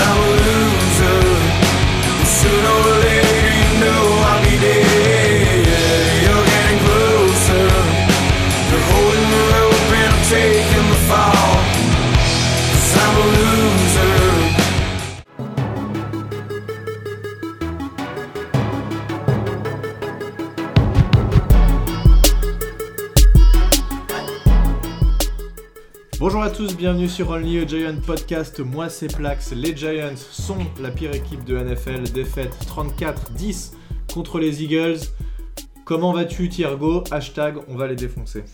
[0.00, 0.39] soul.
[27.10, 28.60] Sur Only a Giant Podcast.
[28.60, 29.50] Moi c'est Plax.
[29.52, 32.04] Les Giants sont la pire équipe de NFL.
[32.12, 33.72] Défaite 34-10
[34.14, 35.00] contre les Eagles.
[35.84, 38.44] Comment vas-tu Thiergo Hashtag on va les défoncer.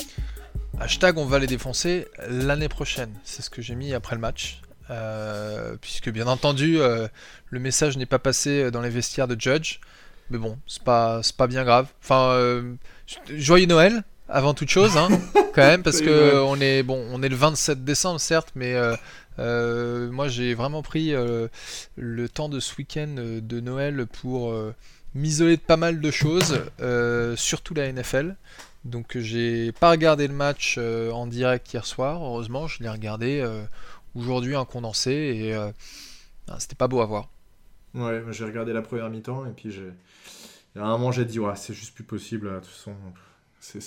[0.80, 3.12] Hashtag on va les défoncer l'année prochaine.
[3.24, 4.62] C'est ce que j'ai mis après le match.
[4.88, 7.08] Euh, puisque bien entendu euh,
[7.50, 9.80] le message n'est pas passé dans les vestiaires de Judge.
[10.30, 11.88] Mais bon, c'est pas, pas bien grave.
[12.02, 12.74] Enfin, euh,
[13.28, 15.08] joyeux Noël avant toute chose, hein,
[15.54, 18.96] quand même, parce que on est bon, on est le 27 décembre certes, mais euh,
[19.38, 21.48] euh, moi j'ai vraiment pris euh,
[21.96, 24.54] le temps de ce week-end de Noël pour
[25.14, 26.60] m'isoler de pas mal de choses,
[27.36, 28.36] surtout la NFL.
[28.84, 33.44] Donc j'ai pas regardé le match en direct hier soir, heureusement, je l'ai regardé
[34.14, 37.28] aujourd'hui en condensé et ah, c'était pas beau à voir.
[37.94, 39.90] Ouais, j'ai regardé la première mi-temps et puis j'ai.
[40.78, 42.52] À un moment, j'ai dit, ouais, c'est juste plus possible.
[42.52, 42.94] De toute façon,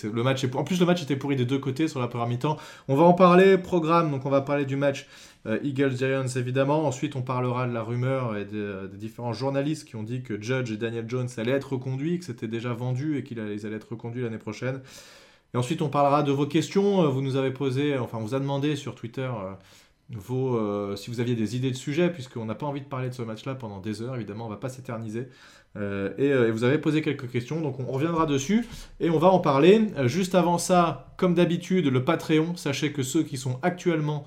[0.04, 0.56] le match est...
[0.56, 2.58] En plus, le match était pourri des deux côtés sur la première mi-temps.
[2.88, 5.08] On va en parler, programme, donc on va parler du match
[5.46, 6.86] euh, Eagles-Giants évidemment.
[6.86, 10.72] Ensuite, on parlera de la rumeur et des, différents journalistes qui ont dit que Judge
[10.72, 14.24] et Daniel Jones allaient être reconduits, que c'était déjà vendu et qu'ils allaient être reconduits
[14.24, 14.82] l'année prochaine.
[15.54, 17.04] Et ensuite, on parlera de vos questions.
[17.04, 19.22] Euh, vous nous avez posé, enfin, on vous a demandé sur Twitter.
[19.22, 19.54] Euh,
[20.12, 23.14] vos, si vous aviez des idées de sujets, puisqu'on n'a pas envie de parler de
[23.14, 25.28] ce match-là pendant des heures, évidemment, on va pas s'éterniser.
[25.78, 28.66] Euh, euh, et, vous avez posé quelques questions, donc on reviendra dessus
[29.00, 29.88] et on va en parler.
[29.98, 32.56] Euh, juste avant ça, comme d'habitude, le Patreon.
[32.56, 34.26] Sachez que ceux qui sont actuellement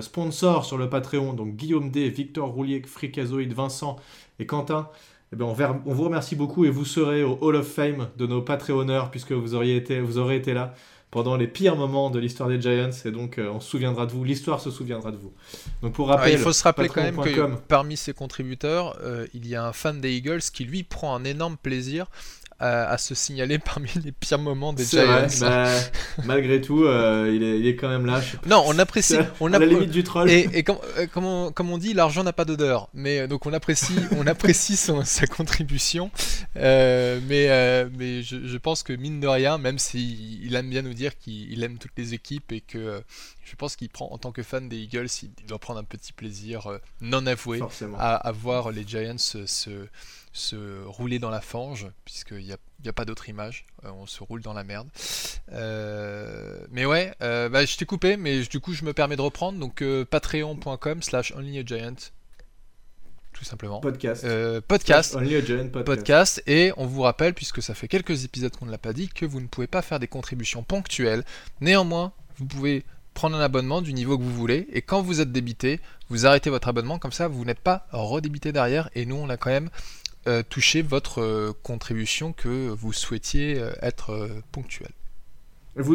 [0.00, 3.96] sponsors sur le Patreon, donc Guillaume D, Victor Roulier, Fricazoïde, Vincent
[4.38, 4.88] et Quentin,
[5.32, 8.28] eh bien on, on, vous remercie beaucoup et vous serez au Hall of Fame de
[8.28, 10.74] nos Patreonneurs puisque vous, auriez été, vous aurez été là
[11.12, 14.12] pendant les pires moments de l'histoire des Giants et donc euh, on se souviendra de
[14.12, 15.32] vous, l'histoire se souviendra de vous.
[15.82, 19.46] Donc pour rappel, il faut se rappeler quand même que parmi ses contributeurs, euh, il
[19.46, 22.06] y a un fan des Eagles qui lui prend un énorme plaisir
[22.62, 25.26] à, se signaler parmi les pires moments des Giants.
[25.40, 25.68] Bah,
[26.24, 28.20] malgré tout, euh, il, est, il, est, quand même là.
[28.46, 29.16] Non, on apprécie.
[29.40, 30.30] On a la limite du troll.
[30.30, 30.78] Et, et comme,
[31.12, 32.88] comme, on, comme, on, dit, l'argent n'a pas d'odeur.
[32.94, 36.10] Mais euh, donc on apprécie, on apprécie son, sa contribution.
[36.56, 37.42] Euh, mais
[37.98, 41.18] mais je, je, pense que mine de rien, même s'il il aime bien nous dire
[41.18, 43.02] qu'il aime toutes les équipes et que
[43.44, 46.12] je pense qu'il prend, en tant que fan des Eagles, il, doit prendre un petit
[46.12, 47.60] plaisir non avoué
[47.98, 49.88] à, à, voir les Giants se,
[50.32, 52.56] se rouler dans la fange, puisqu'il n'y a,
[52.86, 54.88] a, pas d'autre image, euh, on se roule dans la merde.
[55.52, 59.20] Euh, mais ouais, euh, bah, je t'ai coupé, mais du coup je me permets de
[59.20, 61.94] reprendre, donc patreon.com slash onlygiant
[63.32, 63.80] tout simplement.
[63.80, 64.26] Podcast.
[64.68, 65.14] podcast.
[65.14, 65.84] podcast.
[65.84, 66.42] podcast.
[66.46, 69.24] Et on vous rappelle, puisque ça fait quelques épisodes qu'on ne l'a pas dit, que
[69.24, 71.24] vous ne pouvez pas faire des contributions ponctuelles.
[71.62, 74.68] Néanmoins, vous pouvez prendre un abonnement du niveau que vous voulez.
[74.72, 76.98] Et quand vous êtes débité, vous arrêtez votre abonnement.
[76.98, 78.90] Comme ça, vous n'êtes pas redébité derrière.
[78.94, 79.70] Et nous, on a quand même
[80.28, 84.92] euh, toucher votre euh, contribution que vous souhaitiez euh, être ponctuelle.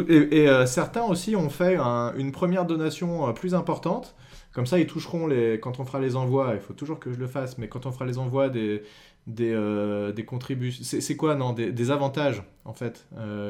[0.06, 4.14] et, certains aussi ont fait une première donation plus importante.
[4.52, 5.60] Comme ça, ils toucheront les.
[5.60, 7.92] Quand on fera les envois, il faut toujours que je le fasse, mais quand on
[7.92, 8.82] fera les envois des,
[9.26, 9.54] des,
[10.14, 10.82] des contributions.
[10.84, 13.06] C'est quoi Non, des, avantages, en fait,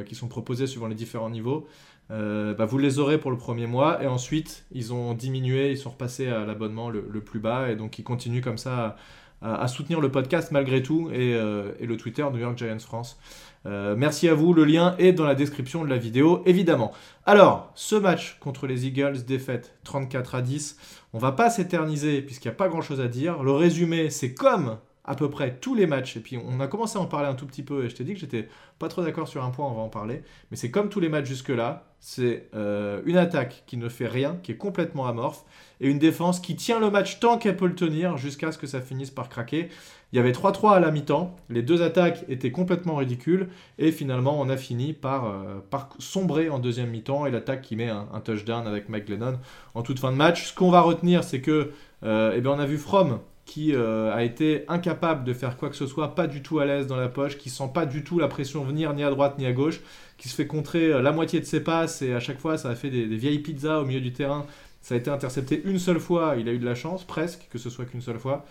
[0.06, 1.66] qui sont proposés suivant les différents niveaux.
[2.10, 5.90] bah, vous les aurez pour le premier mois, et ensuite, ils ont diminué, ils sont
[5.90, 8.96] repassés à l'abonnement le, le, plus bas, et donc ils continuent comme ça
[9.42, 13.18] à, soutenir le podcast malgré tout et, euh, le Twitter New York Giants France.
[13.66, 16.92] Euh, merci à vous, le lien est dans la description de la vidéo, évidemment.
[17.26, 20.78] Alors, ce match contre les Eagles, défaite 34 à 10,
[21.12, 23.42] on va pas s'éterniser puisqu'il n'y a pas grand chose à dire.
[23.42, 26.98] Le résumé, c'est comme à peu près tous les matchs, et puis on a commencé
[26.98, 28.46] à en parler un tout petit peu, et je t'ai dit que j'étais
[28.78, 31.08] pas trop d'accord sur un point, on va en parler, mais c'est comme tous les
[31.08, 35.44] matchs jusque-là, c'est euh, une attaque qui ne fait rien, qui est complètement amorphe,
[35.80, 38.66] et une défense qui tient le match tant qu'elle peut le tenir, jusqu'à ce que
[38.66, 39.70] ça finisse par craquer.
[40.12, 44.38] Il y avait 3-3 à la mi-temps, les deux attaques étaient complètement ridicules, et finalement
[44.38, 48.20] on a fini par, euh, par sombrer en deuxième mi-temps, et l'attaque qui met un,
[48.22, 49.38] touchdown avec Mike Lennon
[49.74, 50.48] en toute fin de match.
[50.48, 51.72] Ce qu'on va retenir, c'est que,
[52.02, 55.70] euh, eh bien, on a vu From qui euh, a été incapable de faire quoi
[55.70, 58.04] que ce soit, pas du tout à l'aise dans la poche, qui sent pas du
[58.04, 59.80] tout la pression venir ni à droite ni à gauche,
[60.18, 62.68] qui se fait contrer euh, la moitié de ses passes et à chaque fois ça
[62.68, 64.44] a fait des, vieilles pizzas au milieu du terrain.
[64.82, 67.56] Ça a été intercepté une seule fois, il a eu de la chance, presque, que
[67.56, 68.44] ce soit qu'une seule fois.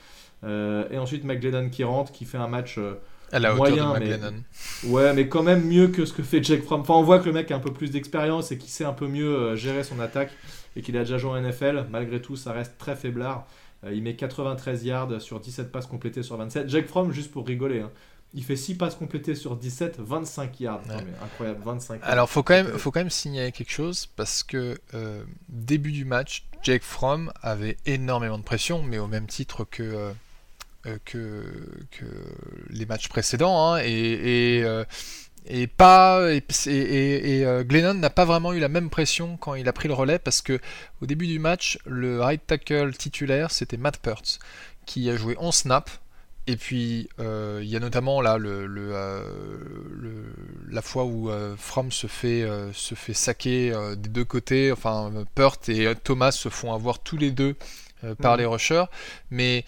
[0.44, 2.80] Euh, et ensuite McGladden qui rentre, qui fait un match
[3.32, 4.44] À la moyen, hauteur de mais- McLennan.
[4.88, 6.82] Ouais, mais quand même mieux que ce que fait Jake Fromm.
[6.82, 8.94] Enfin, on voit que le mec a un peu plus d'expérience et qu'il sait un
[8.94, 10.32] peu mieux euh, gérer son attaque
[10.76, 11.86] et qu'il a déjà joué en NFL.
[11.92, 13.46] Malgré tout, ça reste très faiblard.
[13.84, 16.70] Euh, il met 93 yards sur 17 passes complétées sur 27.
[16.70, 17.92] Jake Fromm, juste pour rigoler, hein,
[18.34, 20.82] il fait 6 passes complétées sur 17, 25 yards.
[20.88, 21.04] Non, Ouais.
[21.06, 22.10] mais incroyable, 25 yards.
[22.10, 26.06] Alors, faut quand même, faut quand même signaler quelque chose parce que euh, début du
[26.06, 30.12] match, Jake Fromm avait énormément de pression, mais au même titre que euh,
[30.86, 31.44] euh, que,
[31.92, 32.06] que
[32.70, 34.84] les matchs précédents, hein, et, et, euh,
[35.50, 39.38] et pas et, et- et, et, euh, Glennon n'a pas vraiment eu la même pression
[39.38, 40.60] quand il a pris le relais parce que
[41.02, 44.40] au début du match, le right tackle titulaire c'était Matt Pertz
[44.86, 46.00] qui a joué 11 snaps.
[46.50, 49.22] Et puis euh, il y a notamment là le, le, euh,
[49.92, 50.34] le-
[50.70, 55.58] la fois où euh, Fromm se fait se fait saquer des deux côtés, enfin Pert
[55.68, 57.56] et Thomas se font avoir tous les deux
[58.22, 58.40] par Mhm.
[58.40, 58.86] les rushers,
[59.30, 59.66] mais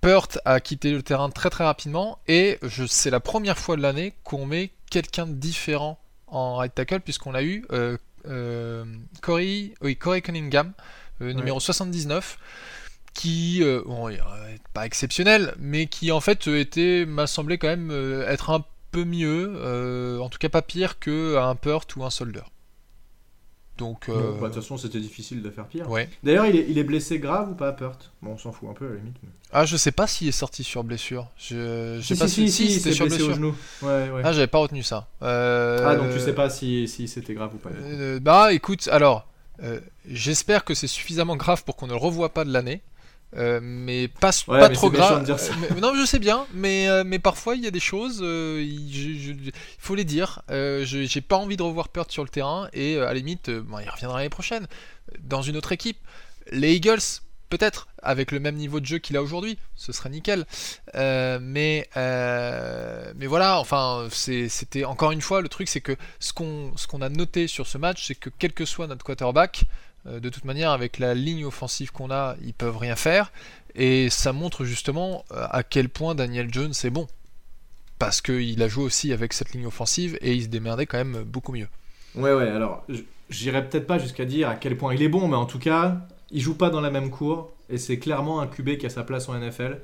[0.00, 2.58] Pert a quitté le terrain très très rapidement et
[2.88, 7.34] c'est la première fois de l'année qu'on met quelqu'un de différent en right tackle puisqu'on
[7.34, 7.96] a eu euh,
[8.26, 8.84] euh,
[9.22, 10.72] Corey, oui, Corey Cunningham,
[11.20, 12.38] euh, numéro 79
[13.14, 14.10] qui euh, bon,
[14.72, 19.04] pas exceptionnel, mais qui en fait était m'a semblé quand même euh, être un peu
[19.04, 22.42] mieux, euh, en tout cas pas pire que un Pert ou un Solder.
[23.78, 25.88] Donc, euh, bah, de toute façon, c'était difficile de faire pire.
[25.88, 26.08] ouais.
[26.24, 27.92] D'ailleurs, il est, il est blessé grave ou pas, Pert?
[28.22, 29.16] Bon, on s'en fout un peu à la limite.
[29.22, 31.28] mais- Ah, je sais pas s'il est sorti sur blessure.
[31.38, 33.34] Je, je sais Si, pas si, si, si, il c'était sur au blessure.
[33.34, 33.54] genou.
[33.82, 34.22] Ouais, ouais.
[34.24, 35.06] Ah, j'avais pas retenu ça.
[35.22, 37.70] Euh, Ah, donc tu sais pas si, si c'était grave ou pas.
[37.70, 39.26] Euh, bah écoute, alors,
[40.08, 42.82] j'espère que c'est suffisamment grave pour qu'on ne le revoie pas de l'année.
[43.36, 45.28] Euh, mais pas, Ouais, pas mais trop grave.
[45.28, 48.64] Euh, non, je sais bien, mais, euh, mais parfois il y a des choses, euh,
[48.66, 50.42] il faut les dire.
[50.48, 53.88] J'ai pas envie de revoir Pert sur le terrain et à la limite, bon, il
[53.90, 54.66] reviendra l'année prochaine
[55.20, 55.98] dans une autre équipe.
[56.50, 57.02] Les Eagles,
[57.50, 60.46] peut-être, avec le même niveau de jeu qu'il a aujourd'hui, ce serait nickel.
[60.94, 66.86] Mais, mais voilà, enfin, c'était encore une fois le truc, c'est que ce qu'on ce
[66.86, 69.64] qu'on a noté sur ce match, c'est que quel que soit notre quarterback,
[70.20, 73.32] de toute manière, avec la ligne offensive qu'on a, ils peuvent rien faire.
[73.74, 77.06] Et ça montre justement euh, à quel point Daniel Jones est bon.
[77.98, 81.22] Parce qu'il a joué aussi avec cette ligne offensive et il se démerdait quand même
[81.22, 81.68] beaucoup mieux.
[82.14, 82.84] Ouais, ouais, alors
[83.28, 85.98] j'irai peut-être pas jusqu'à dire à quel point il est bon, mais en tout cas,
[86.30, 89.02] il joue pas dans la même cour et c'est clairement un QB qui a sa
[89.02, 89.80] place en NFL.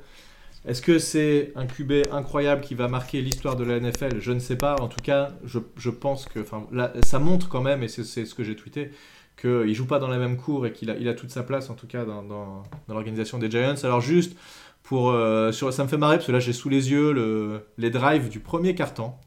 [0.67, 4.39] Est-ce que c'est un QB incroyable qui va marquer l'histoire de la NFL Je ne
[4.39, 4.75] sais pas.
[4.81, 6.39] En tout cas, je, pense que
[6.71, 8.91] là, ça montre quand même, et c'est ce que j'ai tweeté,
[9.39, 11.69] qu'il joue pas dans la même cour et qu'il a, il a toute sa place,
[11.69, 13.75] en tout cas, dans, dans- l'organisation des Giants.
[13.83, 14.37] Alors, juste
[14.83, 15.09] pour.
[15.11, 17.89] euh, sur, ça me fait marrer parce que là, j'ai sous les yeux le- les
[17.89, 19.19] drives du premier quart-temps.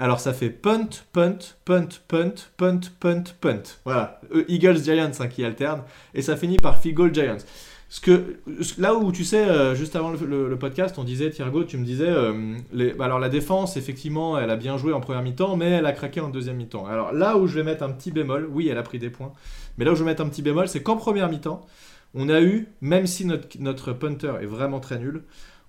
[0.00, 3.62] Alors ça fait punt, punt, punt, punt, punt, punt, punt.
[3.84, 5.82] Voilà, Eagles Giants hein, qui alternent
[6.14, 7.38] et ça finit par field goal Giants.
[7.90, 8.36] Ce que
[8.76, 12.08] là où tu sais, euh, juste avant le, podcast, on disait Thiergo, tu me disais,
[12.08, 12.54] euh,
[12.98, 15.92] bah alors la défense effectivement, elle a bien joué en première mi-temps, mais elle a
[15.92, 16.84] craqué en deuxième mi-temps.
[16.84, 19.32] Alors là où je vais mettre un petit bémol, oui, elle a pris des points,
[19.78, 21.64] mais là où je vais mettre un petit bémol, c'est qu'en première mi-temps,
[22.14, 25.22] on a eu, même si notre, punter est vraiment très nul,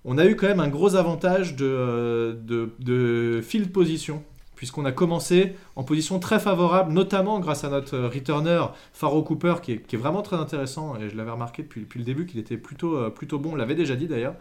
[0.04, 4.22] on a eu quand même un gros avantage de, euh, de, de field position,
[4.60, 8.62] puisqu'on a commencé en position très favorable, notamment grâce à notre euh, returner
[8.92, 12.38] Faro Cooper, qui est, vraiment très intéressant, et je l'avais remarqué depuis, le début qu'il
[12.38, 14.34] était plutôt, euh, plutôt bon, on l'avait déjà dit d'ailleurs.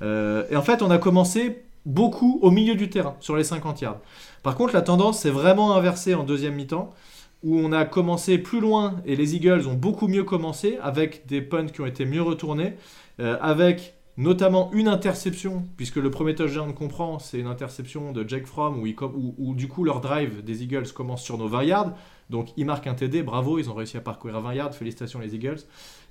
[0.00, 3.82] Euh, et en fait, on a commencé beaucoup au milieu du terrain, sur les 50
[3.82, 4.00] yards.
[4.42, 6.94] Par contre, la tendance s'est vraiment inversée en deuxième mi-temps,
[7.42, 11.42] où on a commencé plus loin, et les Eagles ont beaucoup mieux commencé, avec des
[11.42, 12.72] punts qui ont été mieux retournés,
[13.18, 18.46] avec notamment une interception, puisque le premier touchdown qu'on prend, c'est une interception de Jake
[18.46, 21.92] Fromm, où, du coup leur drive des Eagles commence sur nos 20 yards,
[22.28, 25.36] donc ils marquent un TD, bravo, ils ont réussi à parcourir 20 yards, félicitations les
[25.36, 25.60] Eagles,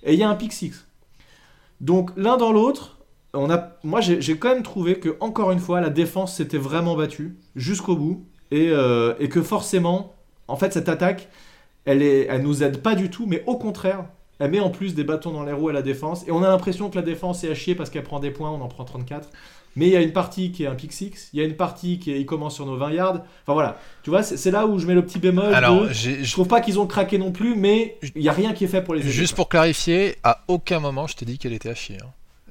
[0.04, 0.88] et il y a un pick six.
[1.82, 2.98] Donc l'un dans l'autre,
[3.34, 6.58] on a, moi j'ai j'ai quand même trouvé que encore une fois la défense s'était
[6.58, 10.16] vraiment battue jusqu'au bout, et, euh, et que forcément,
[10.48, 11.28] en fait cette attaque,
[11.84, 14.06] elle, est, elle nous aide pas du tout, mais au contraire,
[14.40, 16.24] elle met en plus des bâtons dans les roues à la défense.
[16.28, 18.50] Et on a l'impression que la défense est à chier parce qu'elle prend des points,
[18.52, 19.30] on en prend 34.
[19.76, 21.56] Mais il y a une partie qui est un pick six, il y a une
[21.56, 23.14] partie qui est, il commence sur nos 20 yards.
[23.44, 25.54] Enfin voilà, tu vois, c'est là où je mets le petit bémol.
[25.54, 28.54] Alors, de- je trouve pas qu'ils ont craqué non plus, mais il y a rien
[28.54, 29.12] qui est fait pour les aider.
[29.12, 31.98] juste pour clarifier, à aucun moment je t'ai dit qu'elle était à chier.
[32.02, 32.08] hein.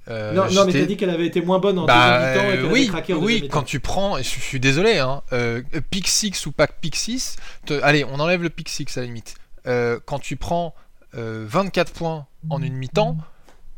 [0.09, 2.57] Euh, Non, mais t'as dit qu'elle avait été moins bonne en Bah, deuxième mi-temps et
[2.59, 5.21] qu'elle avait oui, craqué en oui, quand tu prends, et je, je suis désolé, hein,
[5.33, 9.01] euh, pick 6 ou pas pick 6, te- allez, on enlève le pick 6 à
[9.01, 9.35] la limite.
[9.67, 10.77] Euh, quand tu prends
[11.13, 13.17] 24 points en une mi-temps,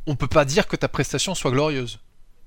[0.06, 2.00] on peut pas dire que ta prestation soit glorieuse.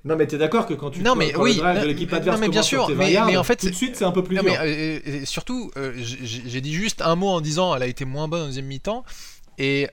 [0.04, 2.18] Non mais t'es d'accord que quand tu Non, mais oui, le de non, l'équipe non,
[2.18, 4.24] adverse mais bien sûr, tes 20 mais- en fait, tout de suite c'est un peu
[4.24, 4.52] plus Non, dur.
[4.60, 7.88] mais euh, et surtout, euh, j'ai j'ai dit juste un mot en disant elle a
[7.88, 9.06] été moins bonne en deuxième mi-temps.
[9.64, 9.88] Et,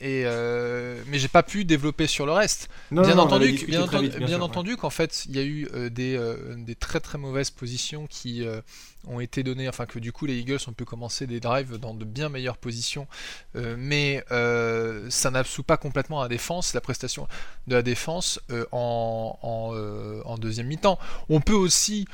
[0.00, 0.24] et
[1.06, 2.68] mais j'ai pas pu développer sur le reste.
[2.90, 6.18] bien, entendu, bien, bien, entendu qu'en fait il y a eu des,
[6.58, 8.44] des très très mauvaises positions qui
[9.06, 11.94] ont été donnés, enfin que du coup les Eagles ont pu commencer des drives dans
[11.94, 13.06] de bien meilleures positions,
[13.56, 17.26] euh, mais euh, ça n'absout pas complètement la défense, la prestation
[17.66, 19.38] de la défense euh, en,
[20.24, 20.98] en, deuxième mi-temps.
[21.28, 22.06] On peut aussi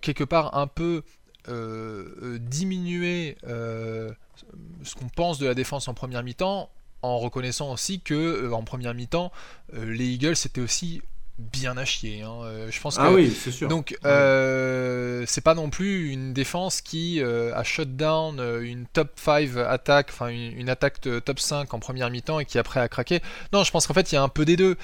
[0.00, 1.02] quelque part un peu
[1.48, 6.70] diminuer ce qu'on pense de la défense en première mi-temps
[7.02, 9.30] en reconnaissant aussi que en première mi-temps
[9.72, 11.02] les Eagles étaient aussi
[11.38, 12.22] bien à chier.
[12.22, 12.40] Hein.
[12.44, 13.68] Euh, je pense ah oui, c'est sûr.
[13.68, 19.10] Donc, euh, c'est pas non plus une défense qui euh, a shut down une top
[19.16, 23.20] 5 attaque, enfin une, attaque top 5 en première mi-temps et qui après a craqué.
[23.52, 24.76] Non, je pense qu'en fait, il y a un peu des deux.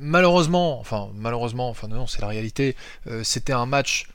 [0.00, 2.76] malheureusement, enfin, malheureusement, enfin, non, c'est la réalité,
[3.22, 4.06] c'était un match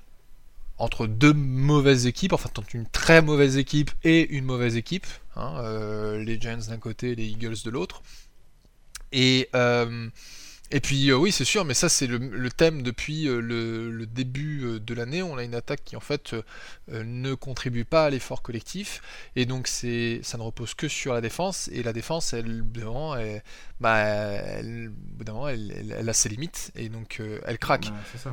[0.78, 5.62] entre deux mauvaises équipes, enfin une très mauvaise équipe et une mauvaise équipe, hein,
[6.18, 8.02] les Giants d'un côté, les Eagles de l'autre.
[9.12, 9.50] Et
[10.70, 14.66] et puis euh, oui, c'est sûr, mais ça c'est le, thème depuis euh, le, début
[14.66, 15.24] euh, de l'année.
[15.24, 16.36] On a une attaque qui en fait
[16.90, 19.02] ne contribue pas à l'effort collectif,
[19.36, 21.70] et donc c'est ça ne repose que sur la défense.
[21.72, 23.42] Et la défense, elle, elle,
[23.80, 24.92] bah, elle,
[25.98, 27.88] elle, a ses limites, et donc elle craque.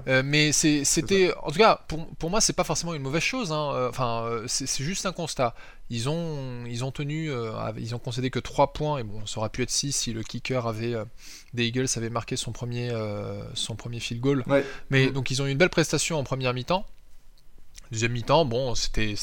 [0.07, 3.53] mais c'était, en tout cas, pour, pour moi, c'est pas forcément une mauvaise chose.
[3.53, 3.89] Hein.
[3.89, 5.55] Enfin, c'est juste un constat.
[5.91, 7.31] Ils ont, ils ont tenu,
[7.79, 10.23] ils ont concédé que 3 points, et bon, ça aurait pu être 6 si le
[10.23, 10.97] kicker avait
[11.55, 14.45] des Eagles avait marqué son premier, euh, son premier field goal.
[14.91, 15.13] Mais mm.
[15.13, 16.85] donc ils ont eu une belle prestation en première mi-temps.
[17.93, 19.15] Deuxième mi-temps, bon, c'était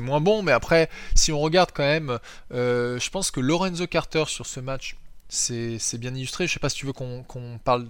[0.00, 2.18] moins bon, mais après, si on regarde quand même,
[2.52, 4.96] euh, je pense que Lorenzo Carter sur ce match,
[5.28, 6.46] c'est bien illustré.
[6.46, 7.88] Je sais pas si tu veux qu'on parle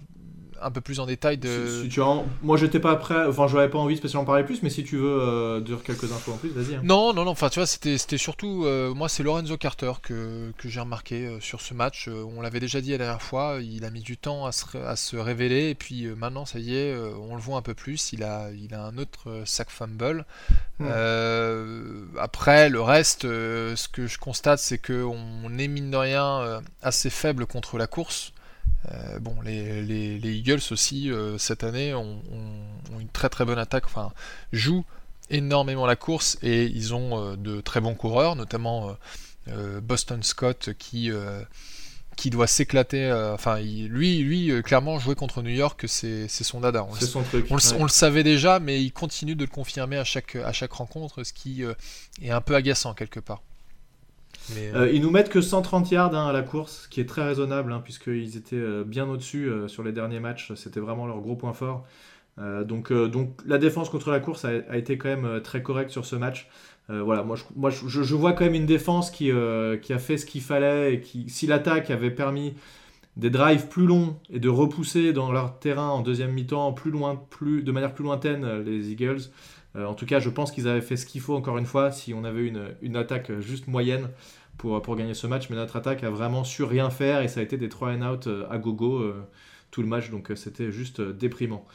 [0.62, 1.82] un peu plus en détail de.
[1.82, 2.00] Si, tu
[2.42, 4.96] Moi, j'étais pas prêt, enfin, j'aurais pas envie de spécialement parler plus, mais si tu
[4.96, 6.76] veux euh, dire quelques infos en plus, vas-y.
[6.76, 6.80] Hein.
[6.84, 8.64] Non, non, non, enfin, tu vois, c'était surtout.
[8.64, 12.08] Euh, moi, c'est Lorenzo Carter que, que j'ai remarqué euh, sur ce match.
[12.08, 14.96] on l'avait déjà dit la dernière fois, il a mis du temps à se, à
[14.96, 18.12] se révéler, et puis maintenant, ça y est, on le voit un peu plus.
[18.12, 20.24] Il a, il a un autre sac fumble.
[20.78, 20.88] Hmm.
[22.18, 27.46] après, le reste, ce que je constate, c'est qu'on est mine de rien assez faible
[27.46, 28.32] contre la course.
[28.90, 32.20] Euh, bon, les, Eagles aussi, euh, cette année, ont,
[32.98, 34.12] une très très bonne attaque, enfin,
[34.52, 34.84] jouent
[35.30, 38.96] énormément la course et ils ont euh, de très bons coureurs, notamment
[39.82, 41.10] Boston Scott qui,
[42.16, 43.10] qui doit s'éclater.
[43.34, 46.86] enfin, lui, lui clairement, jouer contre New York, c'est son dada.
[47.00, 47.46] Son truc.
[47.50, 51.24] On, le savait déjà, mais il continue de le confirmer à chaque, à chaque rencontre,
[51.24, 51.64] ce qui
[52.22, 53.42] est un peu agaçant quelque part.
[54.58, 57.08] Euh, euh, ils nous mettent que 130 yards hein, à la course, ce qui est
[57.08, 60.52] très raisonnable, hein, puisqu'ils étaient euh, bien au-dessus sur les derniers matchs.
[60.54, 61.84] C'était vraiment leur gros point fort.
[62.38, 66.16] donc, donc la défense contre la course a, été quand même très correcte sur ce
[66.16, 66.48] match.
[66.88, 69.30] voilà, moi, je, moi je, vois quand même une défense qui,
[69.82, 72.54] qui a fait ce qu'il fallait et qui, si l'attaque avait permis
[73.18, 77.20] des drives plus longs et de repousser dans leur terrain en deuxième mi-temps plus loin,
[77.28, 79.28] plus, de manière plus lointaine les Eagles,
[79.76, 81.90] euh, en tout cas, je pense qu'ils avaient fait ce qu'il faut encore une fois
[81.92, 84.08] si on avait une, une attaque juste moyenne
[84.62, 85.50] pour, gagner ce match.
[85.50, 88.02] Mais notre attaque a vraiment su rien faire et ça a été des 3 and
[88.02, 89.22] out euh, à gogo euh,
[89.70, 90.10] tout le match.
[90.10, 91.66] Donc c'était juste déprimant.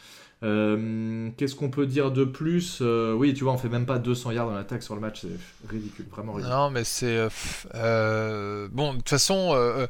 [0.41, 4.47] Qu'est-ce qu'on peut dire de plus Oui, tu vois, on fait même pas 200 yards
[4.47, 6.55] dans l'attaque sur le match, c'est ridicule, vraiment ridicule.
[6.55, 7.27] Non, mais c'est.
[7.73, 9.87] bon, de toute façon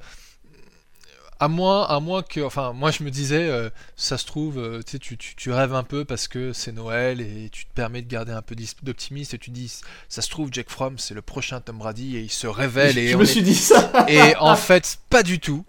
[1.39, 4.82] à moins, à moins que, enfin, moi je me disais, euh, ça se trouve, euh,
[4.82, 8.08] tu, tu, tu, rêves un peu parce que c'est Noël et tu te permets de
[8.08, 11.62] garder un peu d'optimisme et tu dis, ça se trouve, Jack Fromm c'est le prochain
[11.62, 12.98] Tom Brady et il se révèle.
[12.98, 14.06] Et je me suis dit ça.
[14.08, 15.63] Et en fait, pas du tout.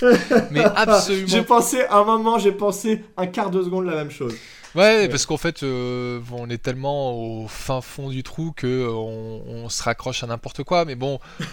[0.50, 1.28] Mais absolument.
[1.28, 4.34] J'ai pensé, à un moment, j'ai pensé un quart de seconde la même chose.
[4.74, 9.42] Ouais, parce qu'en fait, euh, on est tellement au fin fond du trou que on,
[9.46, 10.86] on se raccroche à n'importe quoi.
[10.86, 11.20] Mais bon,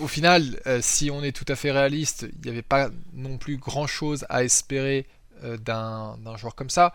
[0.00, 3.38] au final, euh, si on est tout à fait réaliste, il n'y avait pas non
[3.38, 5.06] plus grand chose à espérer
[5.42, 6.92] euh, d'un joueur comme ça.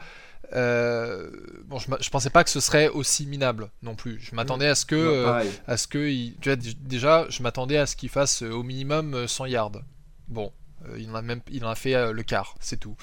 [0.54, 1.30] Euh,
[1.66, 4.20] bon, je, je, pensais pas que ce serait aussi minable non plus.
[4.20, 7.96] Je m'attendais à ce que, à ce que, tu vois, déjà, je m'attendais à ce
[7.96, 9.84] qu'il fasse au minimum 100 yards.
[10.28, 10.52] Bon,
[10.98, 12.96] il en a même, il en a fait le quart, c'est tout.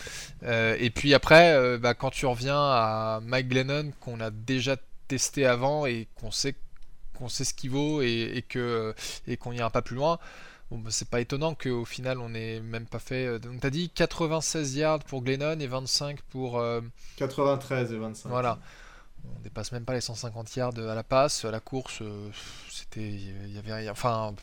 [0.42, 4.76] et puis après, bah, quand tu reviens à Mike Glennon qu'on a déjà
[5.06, 6.56] testé avant et qu'on sait
[7.16, 8.94] qu'on sait ce qu'il vaut et, que
[9.26, 10.18] et qu'on ira pas plus loin.
[10.70, 13.26] Bon, bah, c'est pas étonnant qu'au final on ait même pas fait.
[13.26, 16.62] Euh, donc t'as dit 96 yards pour Glennon et 25 pour.
[17.16, 18.28] 93 euh, et 25.
[18.28, 18.58] Voilà.
[19.24, 22.28] On dépasse même pas les 150 yards à la passe, à la course, euh,
[22.70, 23.90] c'était, il y avait rien.
[23.90, 24.34] Enfin.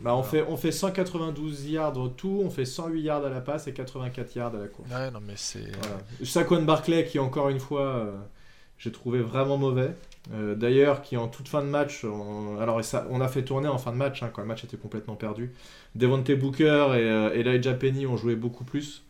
[0.00, 3.40] Bah on fait on fait 192 yards au tout, on fait 108 yards à la
[3.40, 4.88] passe et 84 yards à la course.
[4.90, 5.70] Ouais non mais c'est.
[5.82, 5.96] Voilà.
[6.24, 8.12] Saquon Barclay qui encore une fois
[8.80, 9.94] j'ai trouvé vraiment mauvais.
[10.32, 12.04] Euh, d'ailleurs, qui en toute fin de match,
[12.60, 14.76] alors ça, on a fait tourner en fin de match, hein, quand le match était
[14.76, 15.52] complètement perdu.
[15.94, 19.04] Devontae Booker et, euh, et Elijah Penny ont joué beaucoup plus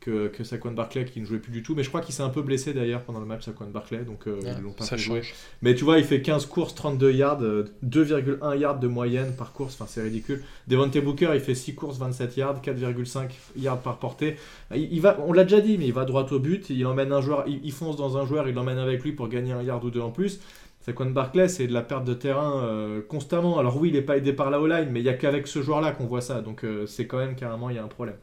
[0.00, 1.74] que, que Saquon Barclay qui ne jouait plus du tout.
[1.74, 4.26] Mais je crois qu'il s'est un peu blessé d'ailleurs pendant le match Saquon Barclay, donc
[4.26, 5.22] euh, ils l'ont pas fait jouer.
[5.62, 9.52] Mais tu vois, il fait 15 courses, 32 yards, 2,1 euh, yards de moyenne par
[9.52, 10.42] course, enfin c'est ridicule.
[10.68, 14.36] Devontae Booker, il fait 6 courses, 27 yards, 4,5 yards par portée.
[14.74, 17.20] Il, va, on l'a déjà dit, mais il va droit au but, il emmène un
[17.20, 19.90] joueur, il, fonce dans un joueur, il l'emmène avec lui pour gagner un yard ou
[19.90, 20.40] deux en plus.
[20.80, 23.58] Saquon Barclay, c'est de la perte de terrain euh, constamment.
[23.58, 25.60] Alors oui, il n'est pas aidé par la O-line, mais il n'y a qu'avec ce
[25.60, 26.40] joueur-là qu'on voit ça.
[26.40, 28.16] Donc c'est quand même carrément, il y a un problème.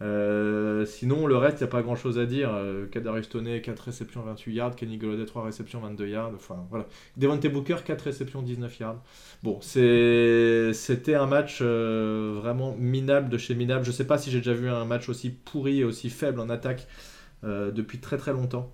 [0.00, 2.50] Euh, sinon, le reste, il n'y a pas grand chose à dire.
[2.54, 4.76] Euh, Kadarius 4 réceptions, 28 yards.
[4.76, 6.32] Kenny Golladay, 3 réceptions, 22 yards.
[6.34, 6.86] Enfin, voilà.
[7.16, 9.02] Devontae Booker, 4 réceptions, 19 yards.
[9.42, 13.84] Bon, c'était un match euh, vraiment minable de chez minable.
[13.84, 16.40] Je ne sais pas si j'ai déjà vu un match aussi pourri et aussi faible
[16.40, 16.86] en attaque
[17.44, 18.72] euh, depuis très très longtemps.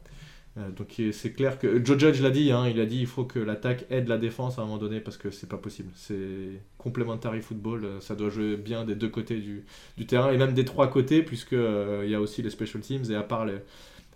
[0.56, 3.24] Euh, donc c'est clair que Joe Judge l'a dit, hein, il a dit il faut
[3.24, 5.90] que l'attaque aide la défense à un moment donné parce que c'est pas possible.
[5.94, 10.54] C'est complementary football, euh, ça doit jouer bien des deux côtés du, terrain et même
[10.54, 13.46] des trois côtés puisque euh, il y a aussi les special teams et à part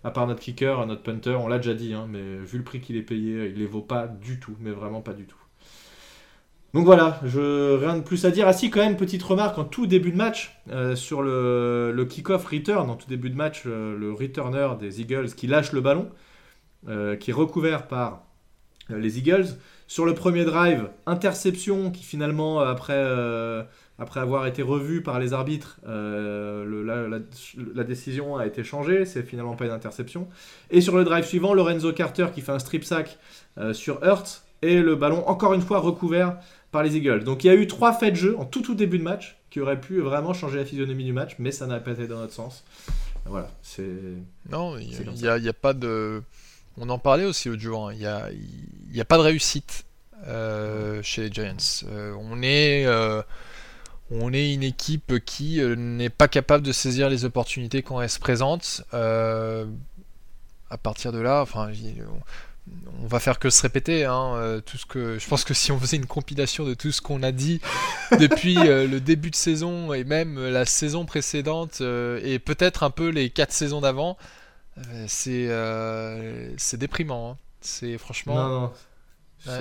[0.05, 2.79] à part notre kicker, notre punter, on l'a déjà dit, hein, mais vu le prix
[2.79, 5.35] qu'il est payé, il les vaut pas du tout, mais vraiment pas du tout.
[6.73, 8.47] Donc voilà, je, rien de plus à dire.
[8.47, 10.57] Ah si, quand même, petite remarque en tout début de match,
[10.95, 15.47] sur le, le kick-off return, en tout début de match, le returner des Eagles qui
[15.47, 16.09] lâche le ballon,
[16.87, 18.23] euh, qui est recouvert par
[18.89, 19.47] euh, les Eagles.
[19.87, 23.63] Sur le premier drive, interception qui finalement, après, euh,
[23.97, 29.05] après avoir été revue par les arbitres, la, décision a été changée.
[29.05, 30.29] C'est finalement pas une interception.
[30.69, 33.17] Et sur le drive suivant, Lorenzo Carter qui fait un strip sack
[33.73, 36.37] sur Hurt et le ballon encore une fois recouvert
[36.71, 37.23] par les Eagles.
[37.23, 39.37] Donc il y a eu trois faits de jeu en tout tout début de match
[39.49, 42.19] qui auraient pu vraiment changer la physionomie du match, mais ça n'a pas été dans
[42.19, 42.63] notre sens.
[43.25, 43.89] Voilà, c'est.
[44.49, 46.21] Non, il n'y a, a, pas de
[46.79, 47.93] on en parlait aussi l'autre jour, hein.
[47.93, 49.85] il n'y a, a, pas de réussite
[50.27, 51.83] euh, chez les Giants.
[51.87, 53.21] Euh, on, est, euh,
[54.11, 58.19] on est une équipe qui n'est pas capable de saisir les opportunités quand elles se
[58.19, 58.83] présentent.
[58.91, 61.71] à partir de là, enfin,
[63.01, 64.05] on va faire que se répéter.
[64.05, 67.01] Hein, tout ce que, je pense que si on faisait une compilation de tout ce
[67.01, 67.59] qu'on a dit
[68.19, 73.29] depuis le début de saison et même la saison précédente et peut-être un peu les
[73.29, 74.17] quatre saisons d'avant,
[75.07, 77.31] c'est euh, c'est déprimant.
[77.31, 77.37] Hein.
[77.61, 78.35] C'est franchement.
[78.35, 78.71] Non, non.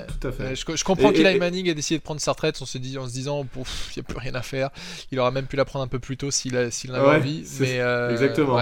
[0.07, 0.57] tout à fait.
[0.57, 3.13] Je, comprends qu'Eli Manning a décidé de prendre sa retraite en se, dit, en se
[3.13, 3.63] disant il
[3.97, 4.71] n'y a plus rien à faire.
[5.11, 7.45] Il aurait même pu la prendre un peu plus tôt s'il en avait envie.
[7.61, 8.61] Mais, euh, exactement.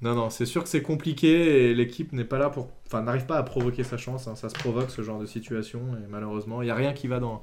[0.00, 2.68] Non, non, c'est sûr que c'est compliqué et l'équipe n'est pas là pour.
[2.86, 4.28] Enfin, n'arrive pas à provoquer sa chance.
[4.28, 4.36] Hein.
[4.36, 7.20] Ça se provoque ce genre de situation et malheureusement, il n'y a rien qui va
[7.20, 7.40] dans,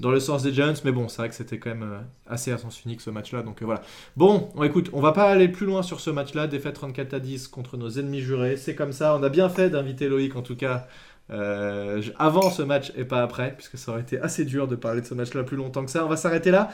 [0.00, 2.50] dans le sens des Giants, mais bon, c'est vrai que c'était quand même euh, assez
[2.50, 3.82] à sens unique ce match-là, donc euh, voilà.
[4.16, 7.20] Bon, on, écoute, on va pas aller plus loin sur ce match-là, défaite 34 à
[7.20, 10.42] 10 contre nos ennemis jurés, c'est comme ça, on a bien fait d'inviter Loïc en
[10.42, 10.88] tout cas
[11.30, 15.02] euh, avant ce match et pas après, puisque ça aurait été assez dur de parler
[15.02, 16.04] de ce match-là plus longtemps que ça.
[16.04, 16.70] On va s'arrêter là.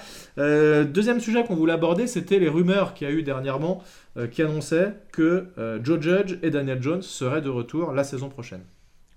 [0.85, 3.83] deuxième sujet qu'on voulait aborder, c'était les rumeurs qu'il y a eu dernièrement
[4.31, 5.49] qui annonçaient que
[5.83, 8.63] Joe Judge et Daniel Jones seraient de retour la saison prochaine.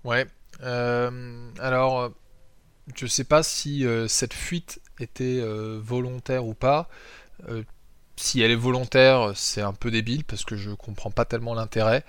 [0.04, 0.26] Ouais.
[0.60, 2.12] alors,
[2.96, 6.88] je ne sais pas si euh, cette fuite était euh, volontaire ou pas.
[7.48, 7.62] Euh,
[8.16, 12.04] si elle est volontaire, c'est un peu débile parce que je comprends pas tellement l'intérêt.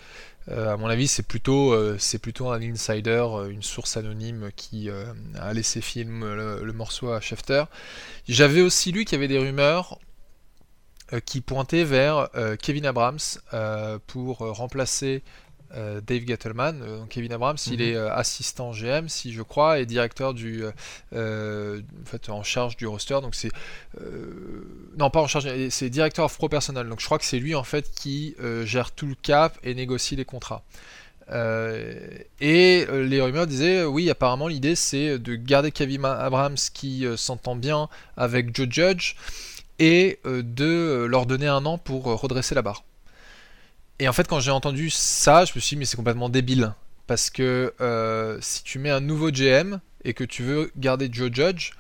[0.50, 5.80] à mon avis, c'est plutôt, c'est plutôt un insider, une source anonyme qui a laissé
[5.80, 7.64] film le, morceau à Schefter.
[8.28, 10.00] J'avais aussi lu qu'il y avait des rumeurs
[11.24, 12.28] qui pointaient vers
[12.62, 13.20] Kevin Abrams
[14.08, 15.24] pour remplacer
[15.76, 16.82] euh, Dave Gettleman.
[16.82, 17.82] Euh, Kevin Abrams, il mhm.
[17.82, 22.88] est euh, assistant GM, si je crois, et directeur du, en fait, en charge du
[22.88, 23.20] roster.
[23.22, 23.52] Donc c'est
[24.98, 26.88] non pas en charge, c'est directeur of pro personnel.
[26.88, 30.16] Donc je crois que c'est lui en fait qui gère tout le cap et négocie
[30.16, 30.64] les contrats.
[31.30, 37.88] et les rumeurs disaient oui apparemment l'idée c'est de garder Kevin Abrams qui s'entend bien
[38.18, 39.16] avec Joe Judge
[39.80, 42.84] et de leur donner un an pour redresser la barre.
[44.02, 46.74] Et en fait, quand j'ai entendu ça, je me suis dit, mais c'est complètement débile.
[47.06, 51.30] Parce que euh, si tu mets un nouveau GM et que tu veux garder Joe
[51.32, 51.74] Judge,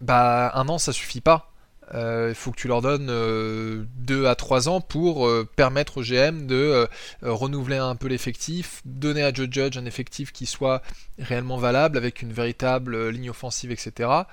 [0.00, 1.51] bah un an ça suffit pas.
[1.94, 6.02] Euh, il faut que tu leur donnes 2 euh, à 3 ans pour permettre au
[6.02, 6.86] GM de
[7.22, 10.82] renouveler un peu l'effectif, donner à Joe Judge un effectif qui soit
[11.18, 14.24] réellement valable avec une véritable ligne offensive, etc.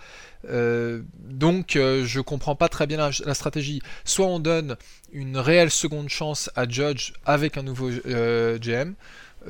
[0.46, 3.82] Euh, donc euh, je comprends pas très bien la, stratégie.
[4.06, 4.78] Soit on donne
[5.12, 8.94] une réelle seconde chance à Judge avec un nouveau euh, GM,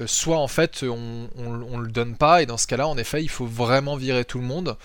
[0.06, 3.30] soit en fait on, on, le donne pas et dans ce cas-là en effet il
[3.30, 4.78] faut vraiment virer tout le monde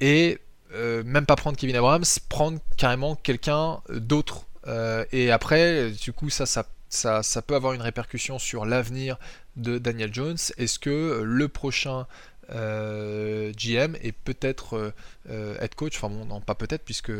[0.00, 0.38] et
[0.74, 4.46] même pas prendre Kevin Abrams, prendre carrément quelqu'un d'autre.
[5.12, 9.18] et après du coup ça, ça ça, ça, peut avoir une répercussion sur l'avenir
[9.56, 12.06] de Daniel Jones Est-ce que le prochain
[12.50, 14.94] GM et peut-être
[15.28, 17.12] head coach, enfin bon, non, pas peut-être puisque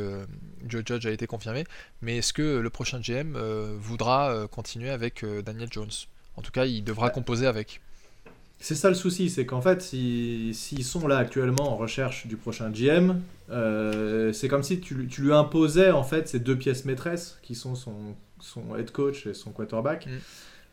[0.66, 1.64] Joe Judge a été confirmé,
[2.00, 3.36] mais est-ce que le prochain GM
[3.76, 5.90] voudra continuer avec Daniel Jones?
[6.36, 7.80] En tout cas, il devra composer avec.
[8.60, 12.70] C'est ça le souci, c'est qu'en fait, s'ils sont là actuellement en recherche du prochain
[12.70, 17.54] GM, euh, c'est comme si tu, lui imposais en fait ces deux pièces maîtresses qui
[17.54, 17.94] sont son,
[18.40, 20.06] son head coach et son quarterback.
[20.06, 20.10] Mm.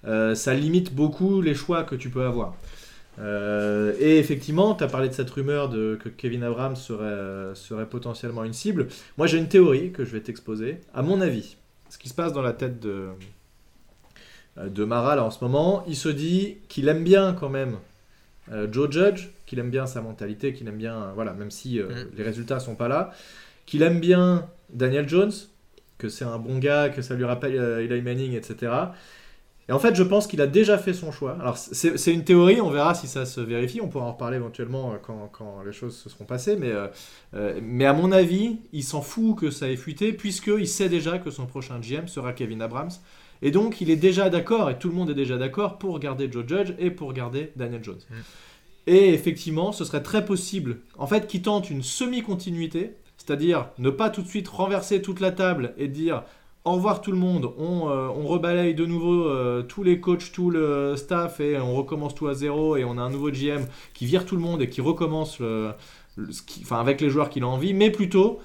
[0.07, 2.55] Euh, ça limite beaucoup les choix que tu peux avoir.
[3.19, 7.87] Euh, et effectivement, tu as parlé de cette rumeur de, que Kevin Abrams serait, serait
[7.87, 8.87] potentiellement une cible.
[9.17, 10.81] Moi, j'ai une théorie que je vais t'exposer.
[10.93, 11.55] À mon avis,
[11.89, 13.09] ce qui se passe dans la tête de,
[14.57, 17.77] de Mara en ce moment, il se dit qu'il aime bien quand même
[18.51, 21.87] euh, Joe Judge, qu'il aime bien sa mentalité, qu'il aime bien, voilà, même si euh,
[21.87, 22.07] mm.
[22.17, 23.11] les résultats sont pas là,
[23.65, 25.31] qu'il aime bien Daniel Jones,
[25.97, 28.71] que c'est un bon gars, que ça lui rappelle Eli Manning, etc.
[29.67, 31.37] Et en fait, je pense qu'il a déjà fait son choix.
[31.39, 33.81] Alors, c'est une théorie, on verra si ça se vérifie.
[33.81, 36.55] On pourra en reparler éventuellement quand, quand les choses se seront passées.
[36.55, 36.71] Mais,
[37.63, 41.31] mais à mon avis, il s'en fout que ça ait fuité, puisqu'il sait déjà que
[41.31, 42.91] son prochain GM sera Kevin Abrams.
[43.45, 46.27] Et donc, il est déjà d'accord, et tout le monde est déjà d'accord, pour garder
[46.31, 47.99] Joe Judge et pour garder Daniel Jones.
[48.09, 48.15] Mm.
[48.87, 54.09] Et effectivement, ce serait très possible, en fait, qu'il tente une semi-continuité, c'est-à-dire ne pas
[54.09, 56.23] tout de suite renverser toute la table et dire
[56.63, 60.49] au revoir tout le monde, on, euh, rebalaye de nouveau euh, tous les coachs, tout
[60.49, 64.07] le staff et on recommence tout à zéro et on a un nouveau GM qui
[64.07, 67.91] vire tout le monde et qui recommence enfin, avec les joueurs qu'il a envie, mais
[67.91, 68.39] plutôt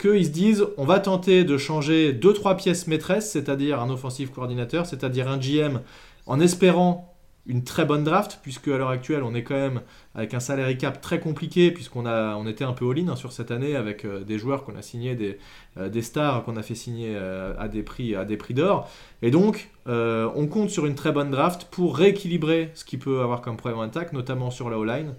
[0.00, 4.86] qu'ils se disent on va tenter de changer 2-3 pièces maîtresses, c'est-à-dire un offensive coordinateur,
[4.86, 5.80] c'est-à-dire un GM,
[6.26, 7.10] en espérant
[7.46, 9.80] une très bonne draft, puisque à l'heure actuelle on est quand même
[10.14, 13.32] avec un salary cap très compliqué, puisqu'on a, on était un peu all-in hein, sur
[13.32, 15.38] cette année avec euh, des joueurs qu'on a signés, des,
[15.78, 18.88] euh, stars qu'on a fait signer euh, à des prix, à des prix d'or.
[19.22, 23.40] Et donc on compte sur une très bonne draft pour rééquilibrer ce qu'il peut avoir
[23.40, 25.14] comme problème attaque, notamment sur la O-line.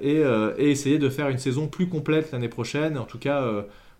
[0.00, 0.22] Et,
[0.58, 3.44] essayer de faire une saison plus complète l'année prochaine, en tout cas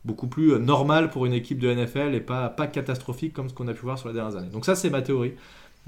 [0.07, 3.55] beaucoup plus euh, normal pour une équipe de NFL et pas, pas catastrophique comme ce
[3.55, 4.51] qu'on a pu voir sur les dernières années.
[4.51, 5.33] Donc ça c'est ma théorie.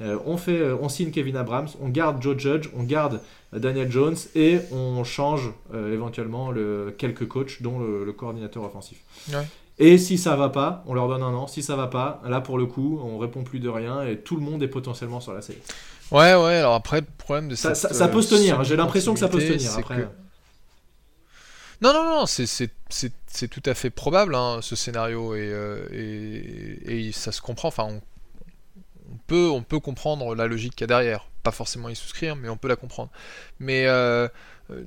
[0.00, 3.20] Euh, on, fait, euh, on signe Kevin Abrams, on garde Joe Judge, on garde
[3.52, 8.98] Daniel Jones et on change éventuellement le, quelques coachs, dont le, coordinateur offensif.
[9.80, 11.46] Et si ça va pas, on leur donne un an.
[11.46, 14.36] Si ça va pas, là pour le coup, on répond plus de rien et tout
[14.36, 15.62] le monde est potentiellement sur la série.
[16.10, 16.56] Ouais, ouais.
[16.56, 18.62] Alors après, le problème de ça, ça, peut se tenir.
[18.64, 19.76] J'ai l'impression que ça peut se tenir.
[19.78, 20.08] Après.
[21.80, 27.40] Non, non, non, c'est tout à fait probable hein, ce scénario euh, et, ça se
[27.40, 27.68] comprend.
[27.68, 28.00] Enfin,
[29.10, 31.28] on, peut, on peut comprendre la logique qu'il y a derrière.
[31.44, 33.10] Pas forcément y souscrire, mais on peut la comprendre.
[33.60, 34.28] Mais euh,
[34.70, 34.84] euh,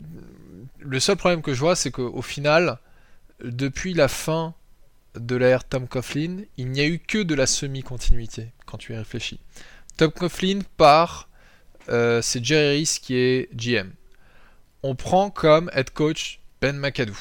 [0.80, 2.78] le seul problème que je vois, c'est qu'au final,
[3.42, 4.54] depuis la fin
[5.16, 8.98] de l'ère Tom Coughlin, il n'y a eu que de la semi-continuité quand tu y
[8.98, 9.40] réfléchis.
[9.96, 11.30] Tom Coughlin part,
[11.88, 13.92] c'est Jerry Reese qui est GM.
[14.84, 17.18] On prend comme head coach ben McAdoo.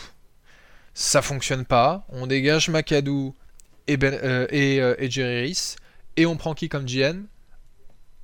[0.92, 3.34] Ça fonctionne pas, on dégage McAdoo
[3.86, 5.76] et, ben, euh, euh, et, Jerry Reese,
[6.16, 7.24] et on prend qui comme GM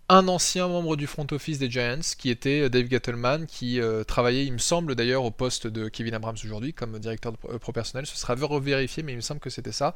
[0.09, 4.45] un ancien membre du front office des Giants, qui était euh, Dave Gettleman, qui travaillait,
[4.45, 8.07] il me semble d'ailleurs, au poste de Kevin Abrams aujourd'hui, comme directeur de pro personnel.
[8.07, 9.95] Ce sera revérifié, mais il me semble que c'était ça.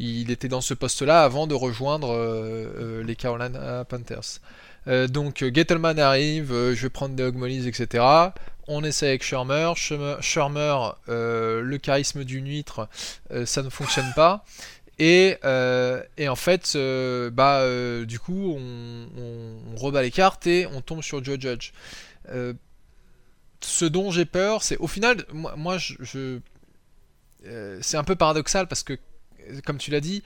[0.00, 4.40] Il était dans ce poste-là avant de rejoindre les Carolina Panthers.
[5.08, 8.32] donc Gettleman arrive, je vais prendre des Hogmolies, etc
[8.68, 10.76] on essaie avec Shermer, Shermer,
[11.08, 12.88] euh, le charisme d'une huître,
[13.30, 14.44] euh, ça ne fonctionne pas.
[14.98, 16.76] Et, euh, en fait,
[17.32, 17.64] bah,
[18.04, 21.72] du coup, on, rebat les cartes et on tombe sur Joe Judge.
[23.60, 25.78] ce dont j'ai peur, c'est au final, moi,
[27.80, 28.98] c'est un peu paradoxal parce que,
[29.64, 30.22] comme tu l'as dit,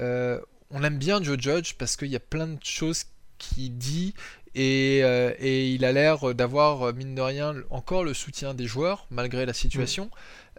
[0.00, 3.04] on aime bien Joe Judge parce qu'il y a plein de choses
[3.38, 4.14] qu'il dit
[4.58, 9.46] euh, et, il a l'air d'avoir, mine de rien, encore le soutien des joueurs, malgré
[9.46, 10.10] la situation.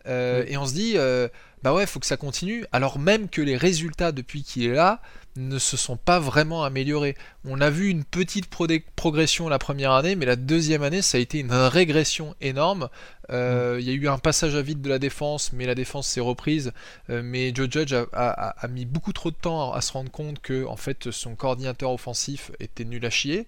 [0.05, 1.27] Euh, et on se dit, euh,
[1.63, 5.01] bah ouais, faut que ça continue, alors même que les résultats depuis qu'il est là
[5.35, 7.15] ne se sont pas vraiment améliorés.
[7.45, 8.47] On a vu une petite
[8.95, 12.89] progression la première année, mais la deuxième année, ça a été une régression énorme.
[13.29, 16.07] Euh, il y a eu un passage à vide de la défense, mais la défense
[16.07, 16.71] s'est reprise.
[17.07, 20.77] mais Joe Judge a, mis beaucoup trop de temps à se rendre compte que en
[20.77, 23.45] fait son coordinateur offensif était nul à chier.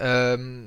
[0.00, 0.62] Euh,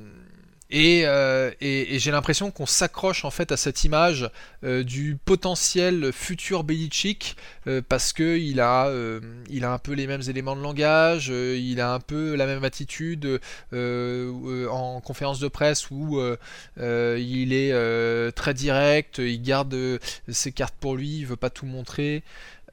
[0.76, 4.30] et, j'ai l'impression qu'on s'accroche en fait à cette image
[4.64, 8.92] euh, du potentiel futur Belichick euh, parce que il a,
[9.50, 12.64] il a un peu les mêmes éléments de langage, il a un peu la même
[12.64, 13.40] attitude
[13.72, 16.20] en conférence de presse où
[16.78, 22.24] il est très direct, il garde ses cartes pour lui, il veut pas tout montrer.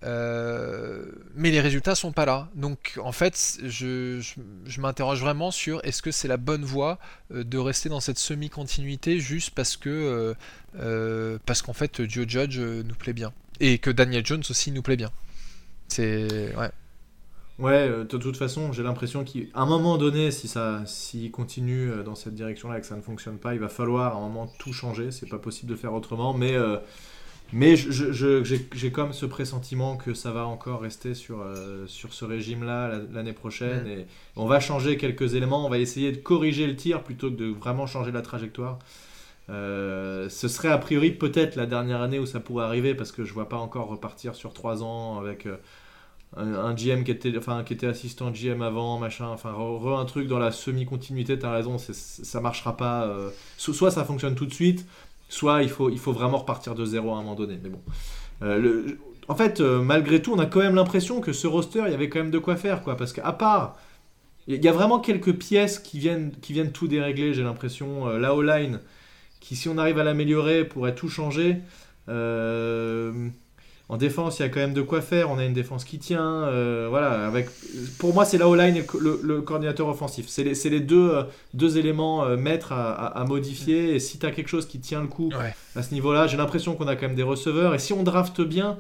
[0.03, 2.49] Mais les résultats sont pas là.
[2.55, 4.21] Donc en fait, je,
[4.65, 6.99] je, m'interroge vraiment sur est-ce que c'est la bonne voie
[7.31, 10.35] de rester dans cette semi-continuité juste parce que
[11.47, 14.97] parce qu'en fait Joe Judge nous plaît bien et que Daniel Jones aussi nous plaît
[14.97, 15.11] bien.
[15.89, 16.71] C'est ouais.
[17.61, 21.91] Ouais, euh, de toute façon, j'ai l'impression qu'à un moment donné, si ça, s'il continue
[21.91, 24.21] euh, dans cette direction-là et que ça ne fonctionne pas, il va falloir à un
[24.21, 25.11] moment tout changer.
[25.11, 26.79] C'est pas possible de faire autrement, mais euh,
[27.53, 31.45] mais j'ai comme ce pressentiment que ça va encore rester sur,
[31.87, 33.87] sur ce régime-là l'année prochaine.
[33.87, 35.67] Et on va changer quelques éléments.
[35.67, 38.79] On va essayer de corriger le tir plutôt que de vraiment changer la trajectoire.
[39.49, 43.33] ce serait a priori peut-être la dernière année où ça pourrait arriver parce que je
[43.33, 45.47] vois pas encore repartir sur trois ans avec
[46.37, 50.39] un, GM qui était, enfin, qui était assistant GM avant, machin, enfin, un truc dans
[50.39, 53.05] la semi-continuité, t'as raison, ça marchera pas.
[53.05, 54.87] Euh, soit ça fonctionne tout de suite,
[55.31, 57.59] soit il faut, vraiment repartir de zéro à un moment donné.
[57.63, 57.81] Mais bon.
[58.43, 58.97] Euh,
[59.29, 61.95] en fait, euh, malgré tout, on a quand même l'impression que ce roster, il y
[61.95, 62.97] avait quand même de quoi faire, quoi.
[62.97, 63.79] Parce qu'à part.
[64.49, 66.33] Il y a vraiment quelques pièces qui viennent,
[66.73, 68.09] tout dérégler, j'ai l'impression.
[68.09, 68.81] la O-line,
[69.39, 71.59] qui, si on arrive à l'améliorer, pourrait tout changer.
[73.91, 75.33] En défense, il y a quand même de quoi faire.
[75.33, 76.45] On a une défense qui tient.
[76.45, 77.49] Euh, voilà, avec,
[77.99, 80.27] pour moi, c'est la O-line et le, coordinateur offensif.
[80.29, 81.23] C'est les, les, deux, euh,
[81.55, 83.97] deux éléments euh, maîtres à, modifier.
[83.97, 85.33] Et si tu as quelque chose qui tient le coup
[85.75, 87.75] à ce niveau-là, j'ai l'impression qu'on a quand même des receveurs.
[87.75, 88.79] Et si on drafte bien,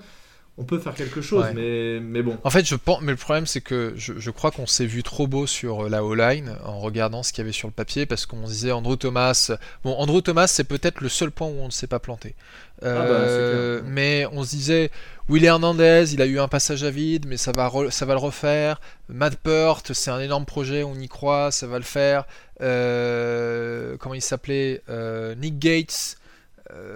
[0.59, 2.37] on peut faire quelque chose, mais, mais bon.
[2.45, 5.27] En fait, je pense, mais le problème, c'est que je, crois qu'on s'est vu trop
[5.27, 8.43] beau sur la O-line en regardant ce qu'il y avait sur le papier, parce qu'on
[8.43, 9.53] disait Andrew Thomas.
[9.85, 12.35] Bon, Andrew Thomas, c'est peut-être le seul point où on ne s'est pas planté.
[12.83, 14.91] Ah bah, euh, mais on se disait,
[15.29, 18.21] Willy Hernandez, il a eu un passage à vide, mais ça va, ça va le
[18.21, 18.81] refaire.
[19.09, 22.25] Matt Peart, c'est un énorme projet, on y croit, ça va le faire.
[22.61, 24.83] Euh, comment il s'appelait?
[24.89, 26.17] Euh, Nick Gates.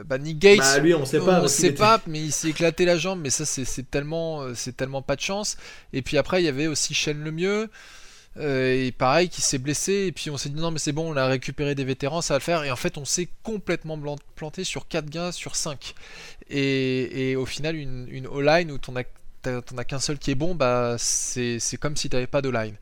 [0.07, 2.85] Bah Nick Gates, bah, lui on sait pas, on sait pas, mais il s'est éclaté
[2.85, 5.57] la jambe, mais ça c'est tellement, c'est tellement pas de chance.
[5.93, 7.69] Et puis après il y avait aussi Shane Lemieux.
[8.37, 10.07] Euh, et pareil, qui s'est blessé.
[10.07, 12.35] Et puis on s'est dit non, mais c'est bon, on a récupéré des vétérans, ça
[12.35, 12.65] va le faire.
[12.65, 13.99] Et en fait, on s'est complètement
[14.35, 15.95] planté sur 4 gars sur 5.
[16.51, 18.79] Et, au final, une, une O-line où
[19.45, 22.49] t'en as qu'un seul qui est bon, bah c'est comme si tu n'avais pas de
[22.49, 22.77] line.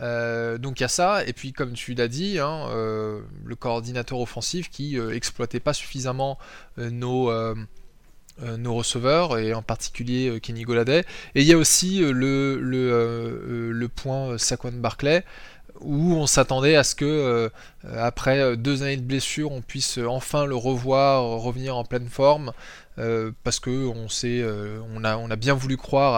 [0.00, 3.56] Euh, donc il y a ça, et puis comme tu l'as dit, hein, euh, le
[3.56, 6.38] coordinateur offensif qui exploitait pas suffisamment
[6.76, 7.30] nos,
[8.42, 11.06] euh, nos receveurs, et en particulier euh, Kenny Goladay.
[11.34, 15.24] Et il y a aussi euh, le, le, le point Saquon Barclay,
[15.80, 17.50] où on s'attendait à ce que,
[17.96, 22.52] après deux années de blessure, on puisse enfin le revoir revenir en pleine forme.
[22.98, 26.14] Euh, parce que on sait, euh, on, a, on a bien voulu croire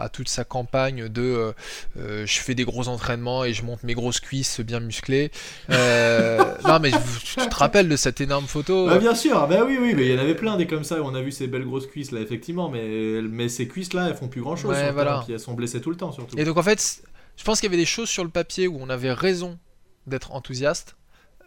[0.00, 1.52] à, toute sa campagne de
[1.96, 5.30] euh, je fais des gros entraînements et je monte mes grosses cuisses bien musclées.
[5.68, 6.92] non mais
[7.24, 10.12] tu te rappelles de cette énorme photo bah, Bien sûr, bah oui oui, mais il
[10.12, 10.98] y en avait plein des comme ça.
[11.02, 14.16] On a vu ces belles grosses cuisses là effectivement, mais mais ces cuisses là elles
[14.16, 14.76] font plus grand chose.
[14.92, 15.24] voilà.
[15.28, 16.38] elles sont blessées tout le temps surtout.
[16.38, 17.02] Et donc en fait,
[17.40, 19.58] je pense qu'il y avait des choses sur le papier où on avait raison
[20.06, 20.94] d'être enthousiaste.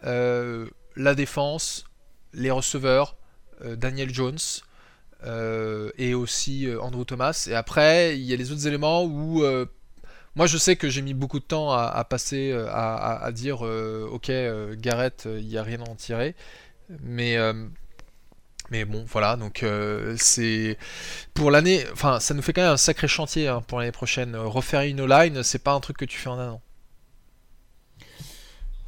[0.02, 1.84] la défense,
[2.32, 3.16] les receveurs,
[3.64, 4.38] Daniel Jones.
[5.26, 7.46] Euh, et aussi euh, Andrew Thomas.
[7.50, 9.64] Et après, il y a les autres éléments où euh,
[10.34, 14.30] moi je sais que j'ai mis beaucoup de temps à, passer, à, dire ok,
[14.78, 16.34] Garrett, il n'y a rien à en tirer.
[17.02, 17.36] Mais.
[18.70, 19.64] Mais bon, voilà, donc
[20.16, 20.78] c'est
[21.34, 24.36] pour l'année, enfin, ça nous fait quand même un sacré chantier hein, pour l'année prochaine.
[24.36, 26.60] Refaire une line, c'est pas un truc que tu fais en un an.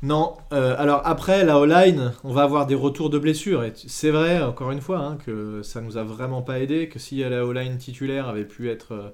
[0.03, 3.65] Non, euh, alors après la O-line, on va avoir des retours de blessures.
[3.75, 6.89] C'est vrai, encore une fois, hein, que ça nous a vraiment pas aidé.
[6.89, 9.09] Que si la O-line titulaire avait pu être euh,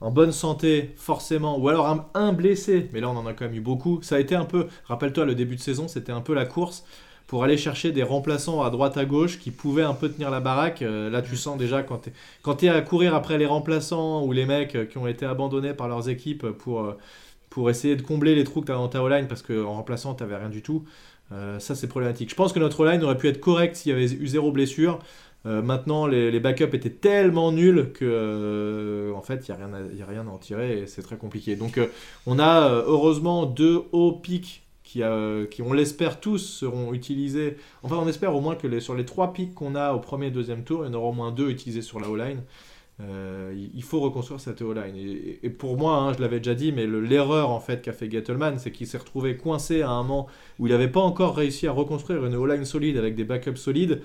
[0.00, 3.54] en bonne santé, forcément, ou alors un, blessé, mais là on en a quand même
[3.54, 4.00] eu beaucoup.
[4.02, 6.84] Ça a été un peu, rappelle-toi, le début de saison, c'était un peu la course
[7.28, 10.40] pour aller chercher des remplaçants à droite à gauche qui pouvaient un peu tenir la
[10.40, 10.82] baraque.
[10.82, 14.32] Euh, là, tu sens déjà quand tu es, es à courir après les remplaçants ou
[14.32, 16.96] les mecs qui ont été abandonnés par leurs équipes pour
[17.50, 20.14] pour essayer de combler les trous que tu as dans ta O-line parce qu'en remplaçant,
[20.14, 20.84] tu n'avais rien du tout.
[21.32, 22.30] Euh, ça, c'est problématique.
[22.30, 24.98] Je pense que notre O-line aurait pu être correct s'il y avait eu zéro blessure.
[25.46, 29.54] Euh, maintenant, les, backups étaient tellement nuls que, euh, en fait, il
[29.94, 31.56] n'y a rien à en tirer et c'est très compliqué.
[31.56, 31.80] Donc,
[32.26, 35.02] on a heureusement deux hauts pics qui,
[35.50, 37.58] qui, on l'espère tous, seront utilisés.
[37.82, 40.28] Enfin, on espère au moins que les, sur les trois pics qu'on a au premier
[40.28, 42.42] et deuxième tour, il y en aura au moins deux utilisés sur la O-line.
[43.00, 44.96] Euh, il faut reconstruire cette O-line.
[44.96, 48.58] Et, pour moi, hein, je l'avais déjà dit, mais l'erreur en fait qu'a fait Gettleman,
[48.58, 50.26] c'est qu'il s'est retrouvé coincé à un moment
[50.58, 54.00] où il n'avait pas encore réussi à reconstruire une O-line solide avec des backups solides.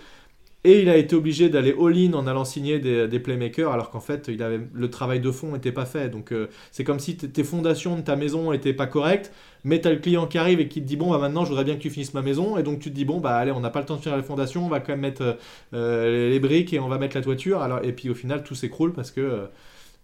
[0.65, 4.29] Et il a été obligé d'aller all-in en allant signer des, playmakers, alors qu'en fait,
[4.29, 6.09] le travail de fond n'était pas fait.
[6.09, 9.33] Donc, euh, c'est comme si tes fondations de ta maison n'étaient pas correctes,
[9.65, 11.49] mais tu as le client qui arrive et qui te dit Bon, bah maintenant, je
[11.49, 12.57] voudrais bien que tu finisses ma maison.
[12.57, 14.15] Et donc, tu te dis Bon, bah allez, on n'a pas le temps de finir
[14.15, 15.37] les fondations, on va quand même mettre
[15.73, 17.61] euh, les briques et on va mettre la toiture.
[17.61, 19.47] Alors, et puis, au final, tout s'écroule parce que.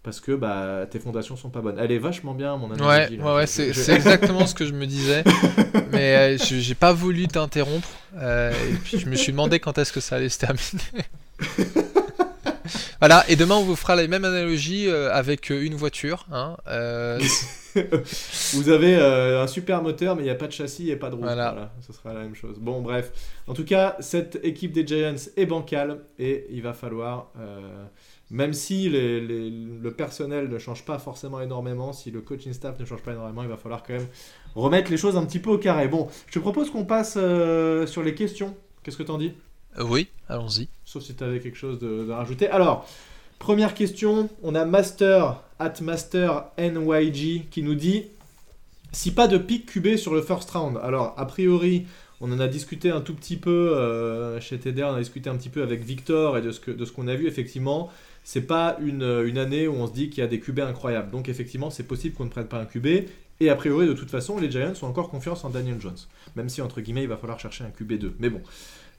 [0.02, 1.78] Parce que bah, tes fondations sont pas bonnes.
[1.78, 3.18] Elle est vachement bien, mon analogie.
[3.18, 5.24] Ouais, ouais, c'est exactement ce que je me disais.
[5.92, 7.88] Mais je j'ai pas voulu t'interrompre.
[8.20, 11.04] et puis je me suis demandé quand est-ce que ça allait se terminer.
[13.00, 16.26] voilà, et demain on vous fera la même analogie euh, avec euh, une voiture.
[16.32, 17.20] Hein, euh.
[18.52, 21.14] vous avez un super moteur, mais il n'y a pas de châssis et pas de
[21.14, 21.22] roue.
[21.22, 21.72] Voilà.
[21.80, 22.58] ce sera la même chose.
[22.58, 23.12] Bon, bref.
[23.46, 27.32] En tout cas, cette équipe des Giants est bancale et il va falloir,
[28.30, 33.02] même si le personnel ne change pas forcément énormément, si le coaching staff ne change
[33.02, 34.08] pas énormément, il va falloir quand même
[34.54, 35.88] remettre les choses un petit peu au carré.
[35.88, 38.54] Bon, je te propose qu'on passe sur les questions.
[38.82, 39.32] Qu'est-ce que tu en dis?
[39.78, 40.68] Euh, oui, allons-y.
[40.84, 42.48] Sauf si tu avais quelque chose de, rajouter.
[42.48, 42.88] Alors,
[43.38, 48.06] première question, on a Master at Master NYG qui nous dit
[48.92, 50.78] si pas de pic QB sur le first round.
[50.82, 51.86] Alors, a priori,
[52.20, 55.36] on en a discuté un tout petit peu euh, chez TDR, on a discuté un
[55.36, 57.90] petit peu avec Victor et de ce, que, de ce qu'on a vu, effectivement.
[58.32, 59.02] C'est pas une,
[59.38, 61.10] année où on se dit qu'il y a des QB incroyables.
[61.10, 62.86] Donc, effectivement, c'est possible qu'on ne prenne pas un QB.
[63.40, 65.96] Et a priori, de toute façon, les Giants ont encore confiance en Daniel Jones.
[66.36, 68.12] Même si, entre guillemets, il va falloir chercher un QB2.
[68.20, 68.40] Mais bon.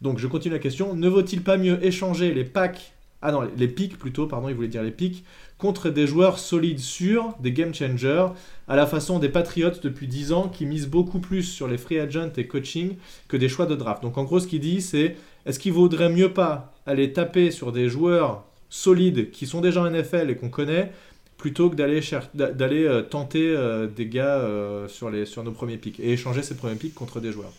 [0.01, 0.95] Donc je continue la question.
[0.95, 2.91] Ne vaut-il pas mieux échanger les packs,
[3.21, 5.23] ah non, les pics plutôt, pardon, il voulait dire les pics,
[5.57, 8.27] contre des joueurs solides sûrs, des game changers,
[8.67, 11.99] à la façon des Patriots depuis 10 ans qui misent beaucoup plus sur les free
[11.99, 12.97] agents et coaching
[13.29, 14.03] que des choix de draft?
[14.03, 15.15] Donc en gros, ce qu'il dit, c'est
[15.45, 19.91] est-ce qu'il vaudrait mieux pas aller taper sur des joueurs solides qui sont déjà en
[19.91, 20.91] NFL et qu'on connaît
[21.37, 22.01] plutôt que d'aller
[22.33, 26.41] d'aller euh, tenter euh, des gars euh, sur, les, sur nos premiers pics et échanger
[26.41, 27.51] ces premiers pics contre des joueurs.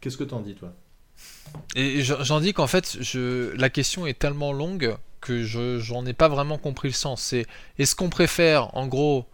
[0.00, 0.72] Qu'est-ce que t'en dis toi?
[1.74, 6.12] Et j'en dis qu'en fait, je, la question est tellement longue que je j'en ai
[6.12, 7.22] pas vraiment compris le sens.
[7.22, 7.46] C'est
[7.78, 9.24] est-ce qu'on préfère, en gros,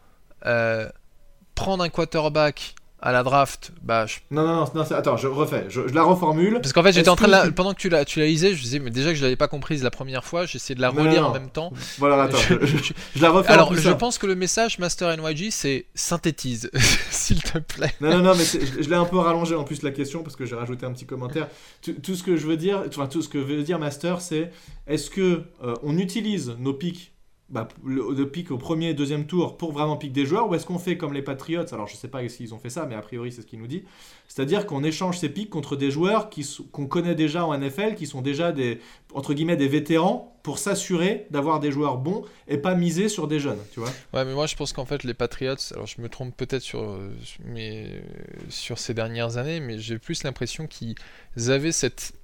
[1.55, 4.07] prendre un quarterback à la draft, bah.
[4.31, 6.55] Non, non, non, attends, je refais, je, la reformule.
[6.55, 7.53] Parce qu'en fait, j'étais en train de la...
[7.53, 9.47] Pendant que tu la, tu la lisais, je disais, mais déjà que je l'avais pas
[9.47, 11.71] comprise la première fois, j'essayais de la relire en même temps.
[11.99, 13.53] Voilà, attends, je, la refais.
[13.53, 16.71] Alors, je pense que le message Master NYG, c'est synthétise,
[17.11, 17.93] s'il te plaît.
[18.01, 20.47] Non, non, non, mais je, l'ai un peu rallongé en plus la question parce que
[20.47, 21.49] j'ai rajouté un petit commentaire.
[21.83, 24.51] Tout, ce que je veux dire, enfin, tout ce que veut dire Master, c'est
[24.87, 27.14] est-ce que euh, on utilise nos pics
[27.51, 30.65] bah, le, pic au premier et deuxième tour pour vraiment piquer des joueurs ou est-ce
[30.65, 33.03] qu'on fait comme les Patriots Alors je sais pas s'ils ont fait ça, mais a
[33.03, 33.85] priori c'est ce qu'il nous dit.
[34.29, 36.31] C'est-à-dire qu'on échange ces pics contre des joueurs
[36.73, 38.81] qu'on connaît déjà en NFL, qui sont déjà des
[39.13, 43.39] entre guillemets des vétérans pour s'assurer d'avoir des joueurs bons et pas miser sur des
[43.39, 43.91] jeunes, tu vois.
[44.15, 46.99] Ouais, mais moi je pense qu'en fait les Patriots, alors je me trompe peut-être sur
[47.45, 48.03] mais
[48.49, 50.97] sur ces dernières années, mais j'ai plus l'impression qu'ils
[51.37, 52.15] avaient cette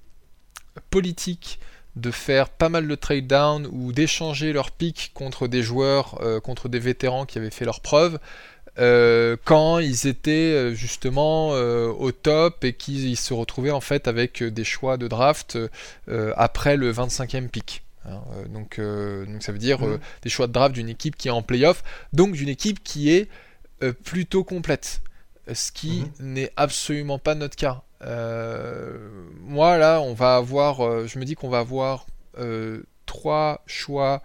[0.89, 1.59] politique
[1.95, 6.39] de faire pas mal de trade down ou d'échanger leurs pics contre des joueurs, euh,
[6.39, 8.19] contre des vétérans qui avaient fait leurs preuves.
[8.79, 14.41] Euh, quand ils étaient euh, justement au top et qu'ils se retrouvaient en fait avec
[14.43, 15.57] des choix de draft
[16.35, 17.83] après le 25e pic.
[18.05, 18.19] Hein.
[18.49, 19.99] donc, donc ça veut dire mmh.
[20.23, 23.29] des choix de draft d'une équipe qui est en playoff, donc d'une équipe qui est
[24.03, 25.01] plutôt complète.
[25.51, 26.23] Ce qui mmh.
[26.23, 27.83] n'est absolument pas notre cas.
[28.03, 28.97] Euh,
[29.41, 32.05] moi, là, on va avoir, euh, je me dis qu'on va avoir
[32.37, 34.21] euh, trois choix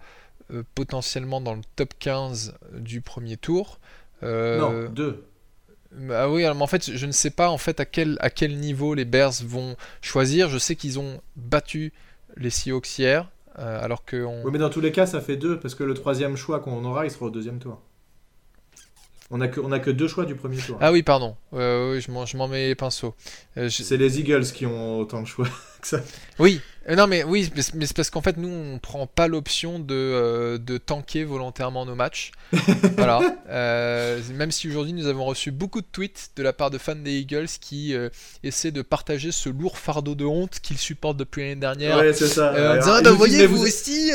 [0.75, 3.79] potentiellement dans le top 15 du premier tour.
[4.21, 5.25] non, deux.
[6.09, 8.57] Ah oui, alors, en fait, je ne sais pas en fait à quel, à quel
[8.57, 10.47] niveau les Bears vont choisir.
[10.49, 11.91] Je sais qu'ils ont battu
[12.37, 14.23] les Seahawks hier, alors que.
[14.45, 16.85] Oui, mais dans tous les cas, ça fait deux parce que le troisième choix qu'on
[16.85, 17.81] aura, il sera au deuxième tour.
[19.29, 20.77] On n'a que, on a que deux choix du premier tour.
[20.79, 21.35] Ah oui, pardon.
[21.53, 23.13] Euh, je m'en mets les pinceaux.
[23.57, 25.47] Euh, c'est les Eagles qui ont autant de choix
[25.83, 25.99] ça.
[26.39, 29.79] Oui, euh, non, mais oui, mais c'est parce qu'en fait, nous, on prend pas l'option
[29.79, 32.31] de, euh, de tanker volontairement nos matchs.
[32.97, 33.19] voilà.
[33.49, 36.95] Euh, même si aujourd'hui, nous avons reçu beaucoup de tweets de la part de fans
[36.95, 37.93] des Eagles qui
[38.43, 41.97] essaient de partager ce lourd fardeau de honte qu'ils supportent depuis l'année dernière.
[41.97, 42.51] Ouais, c'est ça.
[42.51, 44.11] en disant, bah, voyez, vous, aussi.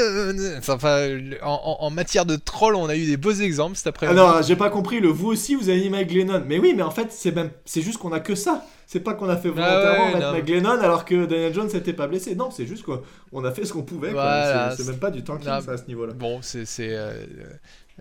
[0.59, 4.19] Enfin, en, en, matière de troll, on a eu des beaux exemples cet après-midi.
[4.19, 5.01] Ah non, j'ai pas compris.
[5.01, 6.45] Le vous aussi, vous avez Mike Glennon.
[6.47, 8.65] Mais oui, mais en fait, c'est même, c'est juste qu'on a que ça.
[8.93, 12.09] C'est pas qu'on a fait ah volontairement mettre Glennon alors que Daniel Jones n'était pas
[12.09, 12.35] blessé.
[12.35, 14.13] Non, c'est juste qu'on a fait ce qu'on pouvait.
[14.77, 16.13] c'est même pas du tanking à ce niveau-là.
[16.13, 16.67] Bon, c'est.
[16.79, 17.25] Euh,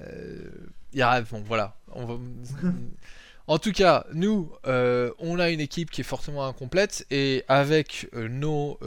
[0.01, 1.77] euh, bon, voilà.
[3.47, 8.09] en tout cas, nous, euh, on a une équipe qui est fortement incomplète et avec
[8.13, 8.77] nos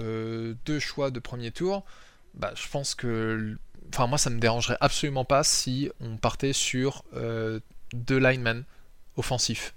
[0.66, 1.86] deux choix de premier tour,
[2.34, 3.56] bah, je pense que.
[3.94, 7.02] Enfin, moi, ça me dérangerait absolument pas si on partait sur
[7.94, 8.64] deux linemen
[9.16, 9.72] offensifs.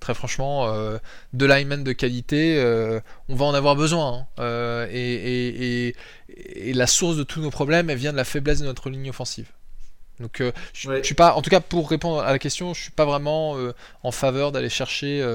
[0.00, 0.96] Très franchement, euh,
[1.34, 4.14] de linemen de qualité, euh, on va en avoir besoin.
[4.14, 4.26] Hein.
[4.40, 5.94] Euh, et,
[6.72, 9.48] la source de tous nos problèmes, elle vient de la faiblesse de notre ligne offensive.
[10.20, 10.42] Donc,
[10.72, 13.56] je, suis pas, en tout cas, pour répondre à la question, je suis pas vraiment
[14.02, 15.26] en faveur d'aller chercher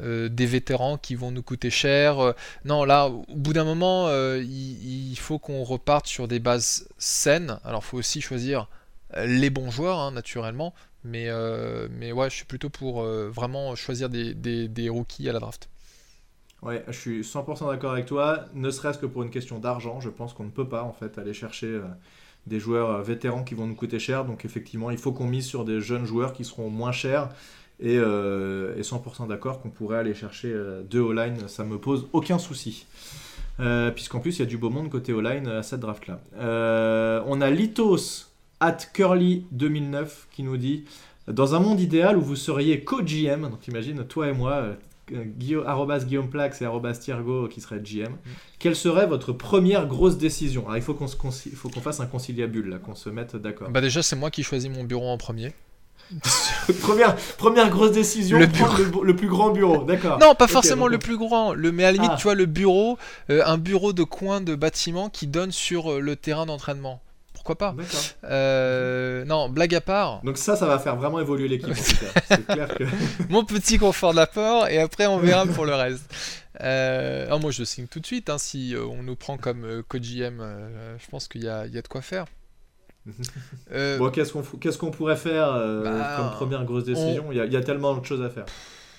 [0.00, 2.34] des vétérans qui vont nous coûter cher.
[2.64, 7.58] non, là, au bout d'un moment, il, il, faut qu'on reparte sur des bases saines.
[7.64, 8.68] Alors, il faut aussi choisir
[9.16, 10.74] les bons joueurs, hein, naturellement.
[11.04, 11.28] Mais,
[11.90, 15.68] mais ouais, je suis plutôt pour vraiment choisir des, des, rookies à la draft.
[16.62, 20.08] Ouais, je suis 100% d'accord avec toi, ne serait-ce que pour une question d'argent, je
[20.08, 21.80] pense qu'on ne peut pas en fait aller chercher
[22.46, 25.64] des joueurs vétérans qui vont nous coûter cher, donc effectivement il faut qu'on mise sur
[25.64, 27.28] des jeunes joueurs qui seront moins chers
[27.80, 30.52] et, 100% d'accord qu'on pourrait aller chercher
[30.90, 32.86] deux O-line, ça me pose aucun souci.
[33.60, 36.20] Euh, puisqu'en plus il y a du beau monde côté O-line à cette draft là.
[36.36, 38.27] Euh, on a Litos
[38.60, 40.84] at Curly 2009 qui nous dit
[41.26, 44.74] Dans un monde idéal où vous seriez co-GM, donc imagine toi et moi, euh,
[45.10, 48.16] Guillaume, Guillaume Plax et arrobas Thiergo qui serait GM, mm.
[48.58, 50.64] quelle serait votre première grosse décision?
[50.66, 53.70] Alors il faut qu'on fasse un conciliabule là, qu'on se mette d'accord.
[53.70, 55.52] Bah déjà c'est moi qui choisis mon bureau en premier.
[56.80, 60.18] première, première grosse décision, le, le, plus grand bureau, d'accord.
[60.18, 62.16] Non, pas forcément le plus grand, le, mais à la limite, ah.
[62.16, 62.96] tu vois, le bureau,
[63.28, 67.02] euh, un bureau de coin de bâtiment qui donne sur euh, le terrain d'entraînement.
[67.54, 67.74] Pourquoi pas
[68.24, 70.20] euh, Non, blague à part.
[70.22, 71.72] Donc ça, ça va faire vraiment évoluer l'équipe.
[73.28, 76.04] Mon petit confort de l'apport, et après on verra pour le reste.
[76.60, 78.30] Ah, moi, je signe tout de suite.
[78.30, 80.42] Hein, si on nous prend comme coach GM,
[80.98, 82.26] je pense qu'il y, y a de quoi faire.
[83.72, 87.26] Euh, bon, qu'est-ce qu'on pourrait faire euh, bah, comme première grosse décision?
[87.30, 88.46] Il, y a, tellement de choses à faire.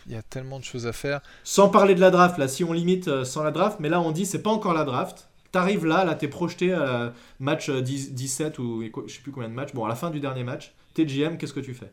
[0.05, 1.21] Il y a tellement de choses à faire.
[1.43, 3.99] Sans parler de la draft, là, si on limite euh, sans la draft, mais là
[3.99, 5.28] on dit c'est pas encore la draft.
[5.51, 9.73] T'arrives là, là t'es projeté à match 17 ou je sais plus combien de matchs.
[9.73, 11.91] Bon, à la fin du dernier match, t'es GM, qu'est-ce que tu fais?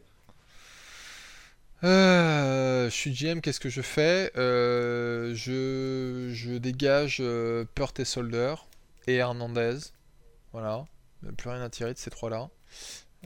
[1.83, 4.31] Je suis GM, qu'est-ce que je fais?
[4.35, 5.35] Je,
[6.33, 7.23] je, dégage
[7.75, 8.55] Purt et Solder
[9.07, 9.79] et Hernandez.
[10.53, 10.87] Voilà
[11.37, 12.49] plus rien à tirer de ces trois-là.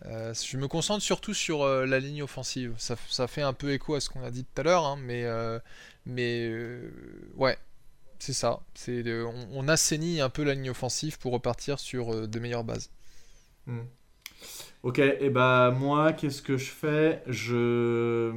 [0.07, 2.75] Euh, je me concentre surtout sur euh, la ligne offensive.
[2.79, 4.99] Ça, ça, fait un peu écho à ce qu'on a dit tout à l'heure, hein,
[5.01, 5.59] mais, euh,
[6.07, 6.51] mais
[7.37, 7.59] ouais,
[8.21, 8.61] c'est ça.
[9.53, 12.91] On, assainit un peu la ligne offensive pour repartir sur de meilleures bases.
[13.67, 13.81] Hmm.
[14.83, 17.23] Ok, et bah moi, qu'est-ce que je fais?
[17.27, 18.33] Je,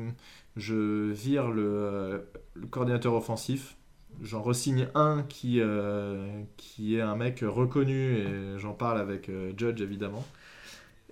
[0.56, 3.76] vire le, le coordinateur offensif
[4.22, 8.26] j'en resigne un qui, euh, qui est un mec reconnu et
[8.58, 10.26] j'en parle avec euh, Judge évidemment.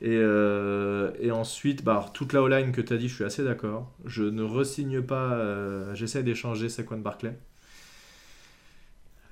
[0.01, 3.43] Et, euh, et ensuite, bah, toute la O-line que tu as dit, je suis assez
[3.43, 3.91] d'accord.
[4.05, 7.37] Je ne resigne pas, j'essaie d'échanger Saquon Barclay.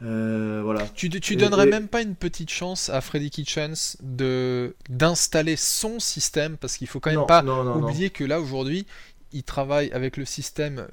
[0.02, 0.88] Voilà.
[0.95, 6.58] Tu, tu donnerais même pas une petite chance à Freddy Kitchens de d'installer son système
[6.58, 8.86] parce qu'il faut quand même pas oublier que là aujourd'hui
[9.32, 10.88] il travaille avec le système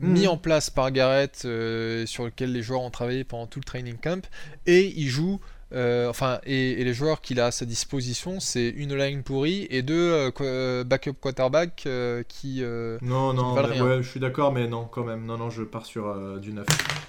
[0.00, 0.28] mis mm.
[0.28, 3.96] en place par Garrett, euh, sur lequel les joueurs ont travaillé pendant tout le training
[3.96, 4.28] camp,
[4.66, 5.40] et il joue.
[5.72, 9.82] Euh, enfin, et, les joueurs qu'il a à sa disposition, c'est une line pourrie et
[9.82, 11.88] deux euh, backup quarterback
[12.28, 12.62] qui.
[13.02, 15.24] non, non, ouais, je suis d'accord, mais non, quand même.
[15.26, 16.66] Non, non, je pars sur du neuf.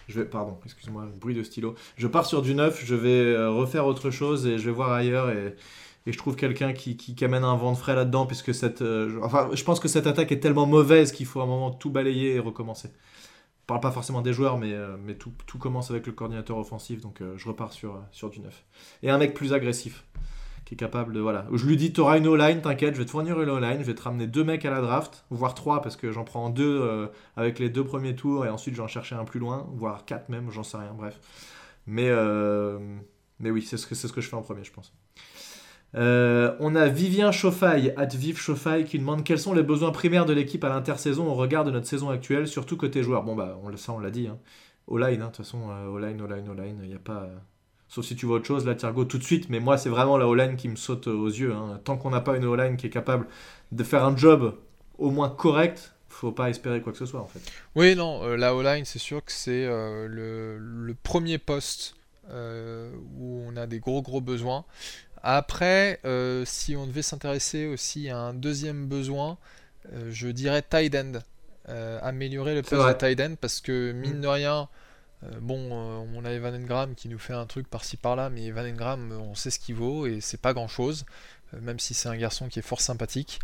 [0.08, 1.76] Je vais, pardon, excuse-moi, bruit de stylo.
[1.98, 5.30] Je pars sur du neuf, je vais refaire autre chose et je vais voir ailleurs
[5.30, 5.56] et
[6.06, 9.20] et je trouve quelqu'un qui, qui, amène un vent de frais là-dedans, puisque cette, euh,
[9.22, 11.92] enfin, je pense que cette attaque est tellement mauvaise qu'il faut à un moment tout
[11.92, 12.90] balayer et recommencer.
[13.70, 17.38] Parle pas forcément des joueurs, mais, euh, tout, commence avec le coordinateur offensif, donc euh,
[17.38, 18.66] je repars sur, sur du neuf.
[19.04, 20.06] Et un mec plus agressif,
[20.66, 21.20] qui est capable de.
[21.20, 21.46] Voilà.
[21.54, 23.86] Je lui dis Tu auras une O-line, t'inquiète, je vais te fournir une O-line, je
[23.86, 27.12] vais te ramener deux mecs à la draft, voire trois, parce que j'en prends deux
[27.36, 30.50] avec les deux premiers tours, et ensuite j'en chercher un plus loin, voire quatre même,
[30.50, 31.20] j'en sais rien, bref.
[31.86, 32.12] Mais,
[33.40, 34.96] oui, c'est ce que je fais en premier, je pense.
[35.96, 40.26] Euh, on a Vivien Chauffaille, at Vive Chauffaille, qui demande quels sont les besoins primaires
[40.26, 43.24] de l'équipe à l'intersaison au regard de notre saison actuelle, surtout côté joueur.
[43.24, 44.28] Bon, bah, on, ça, on l'a dit.
[44.28, 44.38] Hein.
[44.92, 47.24] All-line, hein, de toute façon, euh, all-line, all-line, all-line, il n'y a pas.
[47.24, 47.38] Euh,
[47.88, 49.50] sauf si tu vois autre chose, là, Thiergo, tout de suite.
[49.50, 51.54] Mais moi, c'est vraiment la all-line qui me saute aux yeux.
[51.54, 51.80] Hein.
[51.84, 53.28] Tant qu'on n'a pas une all-line qui est capable
[53.72, 54.56] de faire un job
[55.00, 57.40] au moins correct, faut pas espérer quoi que ce soit, en fait.
[57.76, 61.96] Oui, non, la all-line, c'est sûr que c'est le, premier poste
[62.28, 64.66] où on a des gros, gros besoins.
[65.24, 69.38] Après, euh, si on devait s'intéresser aussi à un deuxième besoin,
[69.94, 71.14] euh, je dirais tight end.
[71.68, 74.22] Euh, améliorer le poste de tight end parce que mine mm.
[74.22, 74.70] de rien,
[75.42, 79.12] bon, on a Evan Engram qui nous fait un truc par-ci par-là, mais Evan Engram,
[79.12, 81.06] on sait ce qu'il vaut et c'est pas grand-chose,
[81.62, 83.40] même si c'est un garçon qui est fort sympathique.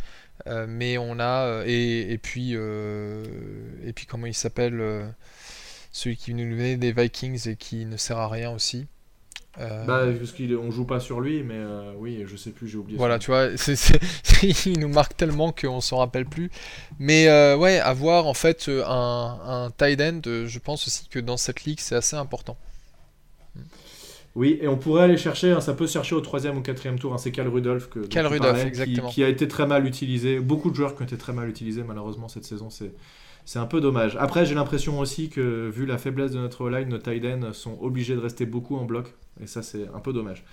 [0.68, 5.14] mais on a et, et puis et puis comment il s'appelle
[5.92, 8.88] celui qui nous venait des Vikings et qui ne sert à rien aussi.
[9.60, 12.78] Euh, bah, parce qu'on joue pas sur lui, mais euh, oui, je sais plus, j'ai
[12.78, 12.98] oublié.
[12.98, 13.48] Voilà, tu vois,
[14.44, 16.52] il nous marque tellement qu'on s'en rappelle plus.
[17.00, 21.38] Mais euh, ouais, avoir en fait un, un tight end, je pense aussi que dans
[21.38, 22.58] cette ligue, c'est assez important.
[24.36, 27.00] Oui, et on pourrait aller chercher, hein, ça peut se chercher au troisième ou quatrième
[27.00, 29.08] tour, hein, c'est Cal Rudolph, que, Cal Rudolph exactement.
[29.08, 30.42] Qui, qui, a été très mal utilisé.
[30.42, 32.70] Beaucoup de joueurs qui ont été très mal utilisés, malheureusement, cette saison.
[32.70, 32.92] C'est
[33.46, 34.18] c'est un peu dommage.
[34.20, 37.78] Après, j'ai l'impression aussi que, vu la faiblesse de notre line, nos tight ends sont
[37.80, 39.14] obligés de rester beaucoup en bloc.
[39.42, 40.44] Et ça, c'est un peu dommage.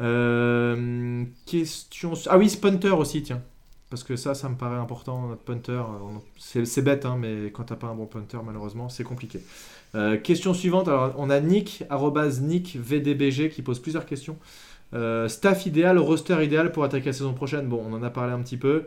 [0.00, 2.14] Euh, question.
[2.28, 3.40] Ah oui, punter aussi, tiens.
[3.88, 5.82] Parce que ça, ça me paraît important, notre punter.
[6.38, 9.40] C'est bête, hein, mais quand t'as pas un bon punter, malheureusement, c'est compliqué.
[9.94, 10.88] Euh, question suivante.
[10.88, 11.84] Alors, on a Nick,
[12.40, 14.38] Nick VDBG, qui pose plusieurs questions.
[14.94, 17.68] Euh, staff idéal, roster idéal pour attaquer la saison prochaine?
[17.68, 18.86] Bon, on en a parlé un petit peu.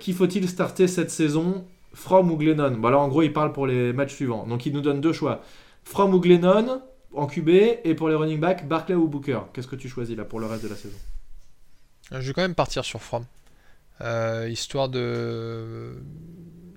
[0.00, 1.64] qui faut-il starter cette saison?
[1.92, 4.46] From ou Glennon Bon, en gros, il parle pour les matchs suivants.
[4.46, 5.42] Donc, il nous donne deux choix.
[5.84, 6.82] From ou Glennon
[7.14, 7.48] en QB
[7.84, 9.40] et pour les running backs, Barclay ou Booker.
[9.52, 10.98] Qu'est-ce que tu choisis là pour le reste de la saison?
[12.10, 13.24] Je vais quand même partir sur From.
[14.00, 15.96] Euh, histoire de.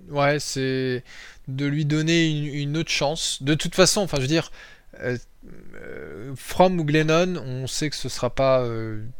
[0.10, 1.04] Ouais, c'est
[1.48, 3.42] de lui donner une, autre chance.
[3.44, 4.52] De toute façon, enfin, je veux dire,
[5.00, 5.18] euh,
[5.76, 8.68] euh, From ou Glennon, on sait que ce sera pas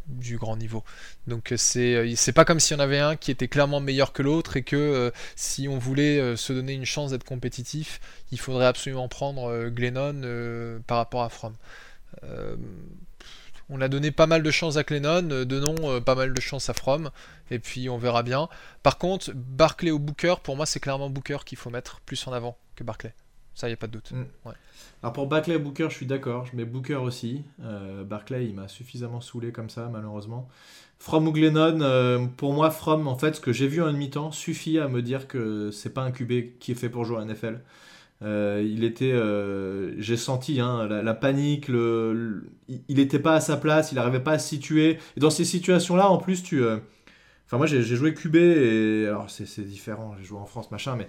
[0.08, 0.84] du grand niveau.
[1.28, 4.22] Donc c'est c'est pas comme s'il y en avait un qui était clairement meilleur que
[4.22, 8.00] l'autre et que si on voulait se donner une chance d'être compétitif,
[8.32, 11.56] il faudrait absolument prendre Glennon par rapport à From.
[13.74, 16.42] On a donné pas mal de chance à Clennon, euh, donnons euh, pas mal de
[16.42, 17.10] chance à From,
[17.50, 18.50] et puis on verra bien.
[18.84, 22.34] Par contre, Barclay ou Booker, pour moi c'est clairement Booker qu'il faut mettre plus en
[22.34, 23.14] avant que Barclay.
[23.54, 24.12] Ça, y a pas de doute.
[24.12, 24.52] Mm.
[25.04, 27.44] Alors pour Barclay et Booker, je suis d'accord, je mets Booker aussi.
[27.62, 30.48] Euh, Barclay, il m'a suffisamment saoulé comme ça, malheureusement.
[31.00, 34.78] From ou Glennon, pour moi, From, en fait, ce que j'ai vu en mi-temps suffit
[34.78, 37.60] à me dire que c'est pas un QB qui est fait pour jouer à NFL.
[38.24, 43.58] Euh, il était, euh, j'ai senti hein, la, panique, le, il n'était pas à sa
[43.58, 45.00] place, il n'arrivait pas à se situer.
[45.18, 46.78] Et dans ces situations-là, en plus, tu, euh,
[47.48, 51.08] enfin moi j'ai joué QB et alors c'est différent, j'ai joué en France machin, mais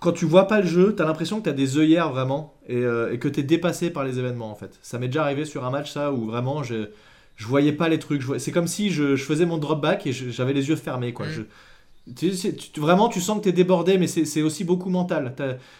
[0.00, 2.54] quand tu vois pas le jeu, tu as l'impression que tu as des œillères vraiment
[2.68, 4.78] et, que tu es dépassé par les événements en fait.
[4.82, 6.90] Ça m'est déjà arrivé sur un match ça où vraiment je,
[7.36, 8.22] je voyais pas les trucs.
[8.38, 11.26] C'est comme si je, je, faisais mon drop back et j'avais les yeux fermés quoi.
[11.28, 11.42] Je,
[12.76, 15.34] vraiment, tu sens que tu es débordé, mais c'est aussi beaucoup mental.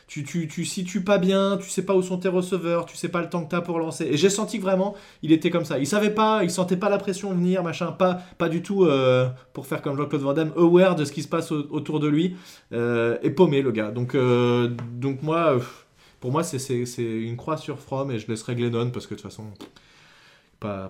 [0.07, 3.09] Tu, tu, tu situes pas bien, tu sais pas où sont tes receveurs, tu sais
[3.09, 4.07] pas le temps que tu as pour lancer.
[4.07, 5.79] Et j'ai senti que vraiment, il était comme ça.
[5.79, 9.29] Il savait pas, il sentait pas la pression venir, machin, pas, pas du tout, euh,
[9.53, 12.37] pour faire comme Jean-Claude Van Damme, aware de ce qui se passe autour de lui,
[12.72, 13.91] euh, et paumé le gars.
[13.91, 15.59] Donc, euh, donc moi,
[16.20, 19.31] pour moi, c'est une croix sur From, et je laisserai Glennon, parce que de toute
[19.31, 19.45] façon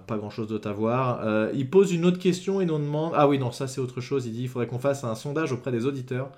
[0.07, 1.21] pas, grand chose d'autre à voir.
[1.25, 3.13] Euh, il pose une autre question et nous demande.
[3.15, 4.27] Ah oui, non, ça c'est autre chose.
[4.27, 6.31] Il dit il faudrait qu'on fasse un sondage auprès des auditeurs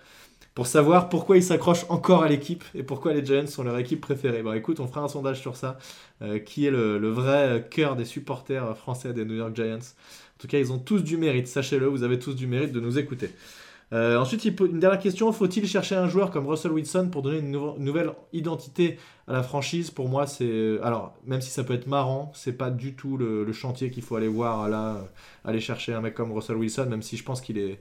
[0.55, 4.01] pour savoir pourquoi ils s'accrochent encore à l'équipe et pourquoi les Giants sont leur équipe
[4.01, 4.43] préférée.
[4.43, 5.79] Bon, écoute, on fera un sondage sur ça,
[6.23, 9.77] euh, qui est le, vrai cœur des supporters français des New York Giants.
[9.77, 12.81] En tout cas, ils ont tous du mérite, sachez-le, vous avez tous du mérite de
[12.81, 13.31] nous écouter.
[13.93, 17.53] Euh, ensuite, une dernière question faut-il chercher un joueur comme Russell Wilson pour donner une
[17.79, 18.99] nouvelle identité
[19.29, 20.45] la franchise Pour moi, c'est.
[20.45, 24.03] Euh, alors, même si ça peut être marrant, c'est pas du tout le, chantier qu'il
[24.03, 25.03] faut aller voir là, euh,
[25.45, 27.81] aller chercher un mec comme Russell Wilson, même si je pense qu'il est,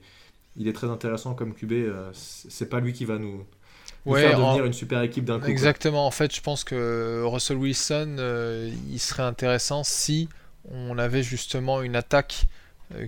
[0.58, 1.74] il est très intéressant comme QB.
[2.14, 3.46] c'est pas lui qui va nous.
[4.06, 5.48] faire devenir une super équipe d'un coup.
[5.48, 6.08] Exactement.
[6.08, 8.16] En fait, je pense que Russell Wilson,
[8.89, 10.30] il serait intéressant si
[10.72, 12.46] on avait justement une attaque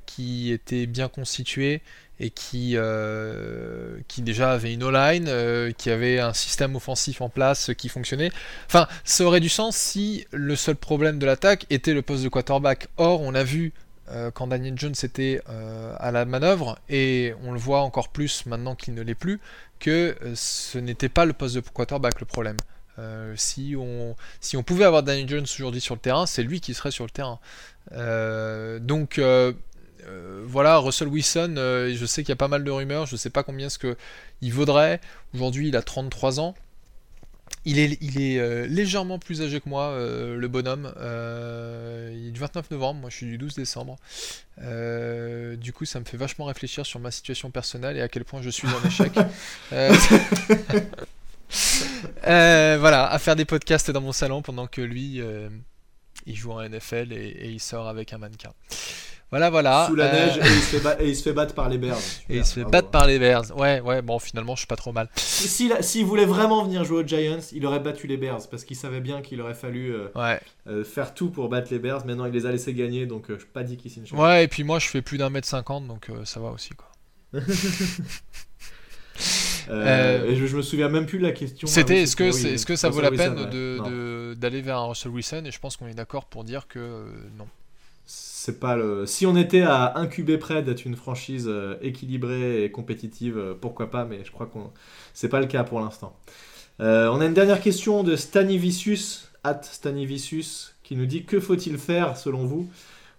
[0.06, 1.82] qui était bien constituée
[2.20, 7.30] et qui, euh, qui déjà avait une O-line, euh, qui avait un système offensif en
[7.30, 8.32] place qui fonctionnait.
[8.65, 12.30] Enfin, ça aurait du sens si le seul problème de l'attaque était le poste de
[12.30, 12.88] quarterback.
[12.97, 13.74] Or, on a vu
[14.09, 15.41] euh, quand Daniel Jones était
[15.99, 19.39] à la manœuvre, et on le voit encore plus maintenant qu'il ne l'est plus,
[19.80, 22.57] que ce n'était pas le poste de quarterback le problème.
[23.36, 26.74] si, on, si on pouvait avoir Daniel Jones aujourd'hui sur le terrain, c'est lui qui
[26.74, 27.39] serait sur le terrain.
[28.80, 29.20] donc
[30.08, 33.16] euh, voilà, Russell Wilson, euh, je sais qu'il y a pas mal de rumeurs, je
[33.16, 33.97] ne sais pas combien ce que
[34.41, 35.01] il vaudrait.
[35.34, 36.55] Aujourd'hui, il a 33 ans.
[37.66, 40.93] Il est, il est euh, légèrement plus âgé que moi, le bonhomme.
[42.14, 43.97] il est du 29 novembre, moi je suis du 12 décembre.
[44.58, 48.41] du coup, ça me fait vachement réfléchir sur ma situation personnelle et à quel point
[48.41, 49.12] je suis en échec.
[52.24, 55.22] voilà, à faire des podcasts dans mon salon pendant que lui,
[56.26, 58.53] il joue en NFL et il sort avec un mannequin.
[59.30, 59.88] Voilà, voilà.
[59.88, 61.99] Sous la neige euh, et, il se fait battre par les Bears.
[62.30, 63.57] Et il se fait battre par les Bears.
[63.57, 65.09] Ouais, ouais, bon, finalement, je suis pas trop mal.
[65.15, 68.78] S'il si, voulait vraiment venir jouer aux Giants, il aurait battu les Bears parce qu'il
[68.78, 70.39] savait bien qu'il aurait fallu euh, ouais.
[70.67, 72.05] Euh, faire tout pour battre les Bears.
[72.05, 74.05] Maintenant, il les a laissés gagner, donc je suis pas dit qu'il signe.
[74.13, 76.88] Ouais, et puis moi, je fais plus d'un mètre cinquante, donc ça va aussi, quoi.
[79.69, 81.67] et je, me souviens même plus de la question.
[81.67, 83.36] C'était est-ce que, est, -ce que ça vaut la peine
[84.36, 85.43] d'aller vers un Russell Wilson?
[85.45, 87.05] Et je pense qu'on est d'accord pour dire que
[87.38, 87.47] non
[88.48, 89.06] c'est pas le.
[89.06, 93.91] Si on était à incuber près d'être une franchise euh, équilibrée et compétitive, euh, pourquoi
[93.91, 94.72] pas, mais je crois qu'on
[95.14, 96.18] c'est pas le cas pour l'instant.
[96.80, 99.60] Euh, on a une dernière question de Stanivicius, at
[100.82, 102.70] qui nous dit que faut-il faire selon vous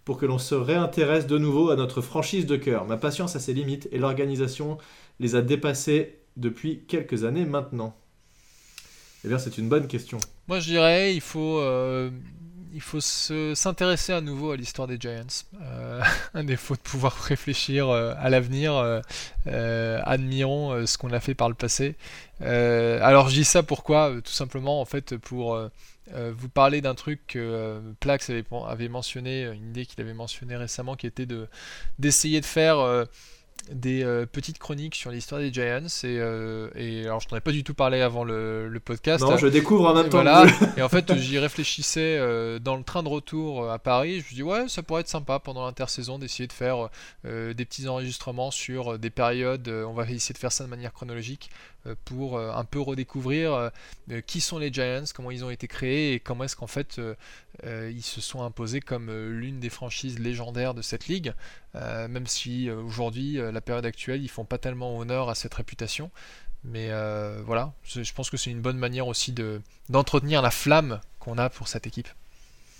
[0.06, 2.86] pour que l'on se réintéresse de nouveau à notre franchise de cœur?
[2.86, 4.78] Ma patience a ses limites et l'organisation
[5.20, 7.94] les a dépassées depuis quelques années maintenant.
[9.26, 10.16] Eh bien, c'est une bonne question.
[10.46, 11.60] Moi, je dirais, il faut
[12.72, 15.44] il faut s'intéresser à nouveau à l'histoire des Giants.
[15.60, 16.02] Euh,
[16.34, 18.74] un défaut de pouvoir réfléchir euh, à l'avenir.
[19.46, 21.96] Euh, admirons ce qu'on a fait par le passé.
[22.40, 24.12] alors je dis ça pourquoi?
[24.22, 25.58] Tout simplement en fait pour
[26.12, 31.06] vous parler d'un truc que Plax avait, mentionné, une idée qu'il avait mentionné récemment, qui
[31.06, 31.48] était de
[31.98, 33.06] d'essayer de faire
[33.72, 37.40] des euh, petites chroniques sur l'histoire des Giants et, euh, et alors je t'en ai
[37.40, 39.22] pas du tout parlé avant le, le podcast.
[39.22, 40.22] Non, je découvre en même et temps.
[40.22, 40.46] Voilà.
[40.76, 44.20] et en fait, j'y réfléchissais euh, dans le train de retour à Paris.
[44.20, 46.88] Je me dis ouais, ça pourrait être sympa pendant l'intersaison d'essayer de faire
[47.24, 49.68] des petits enregistrements sur des périodes.
[49.68, 51.50] on va essayer de faire ça de manière chronologique
[52.04, 53.70] pour un peu redécouvrir
[54.26, 57.00] qui sont les Giants, comment ils ont été créés et comment est-ce qu'en fait
[57.64, 61.32] ils se sont imposés comme l'une des franchises légendaires de cette ligue.
[61.74, 66.10] Même si aujourd'hui la période actuelle, ils font pas tellement honneur à cette réputation.
[66.64, 71.00] Mais euh, voilà, je pense que c'est une bonne manière aussi de d'entretenir la flamme
[71.18, 72.08] qu'on a pour cette équipe.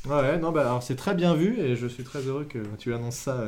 [0.06, 2.94] Ouais, non, bah alors c'est très bien vu et je suis très heureux que tu
[2.94, 3.46] annonces ça.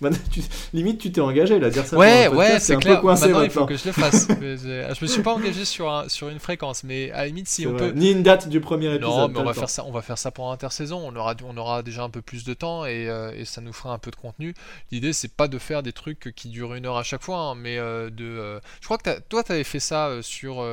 [0.72, 1.96] limite, tu t'es engagé là, dire ça.
[1.96, 3.04] Ouais, ouais, c'est clair.
[3.04, 4.28] maintenant, il faut que je le fasse.
[4.40, 7.74] je me suis pas engagé sur, sur une fréquence, mais à la limite, si on
[7.74, 7.90] peut.
[7.90, 9.02] Ni une date du premier épisode.
[9.02, 11.02] Non, mais on va, faire ça, on va faire ça pour l'intersaison.
[11.04, 13.72] On aura, on aura déjà un peu plus de temps et, euh, et ça nous
[13.72, 14.54] fera un peu de contenu.
[14.92, 17.54] L'idée, c'est pas de faire des trucs qui durent une heure à chaque fois, hein,
[17.56, 18.24] mais euh, de.
[18.24, 20.64] Euh, je crois que toi, tu avais fait ça sur,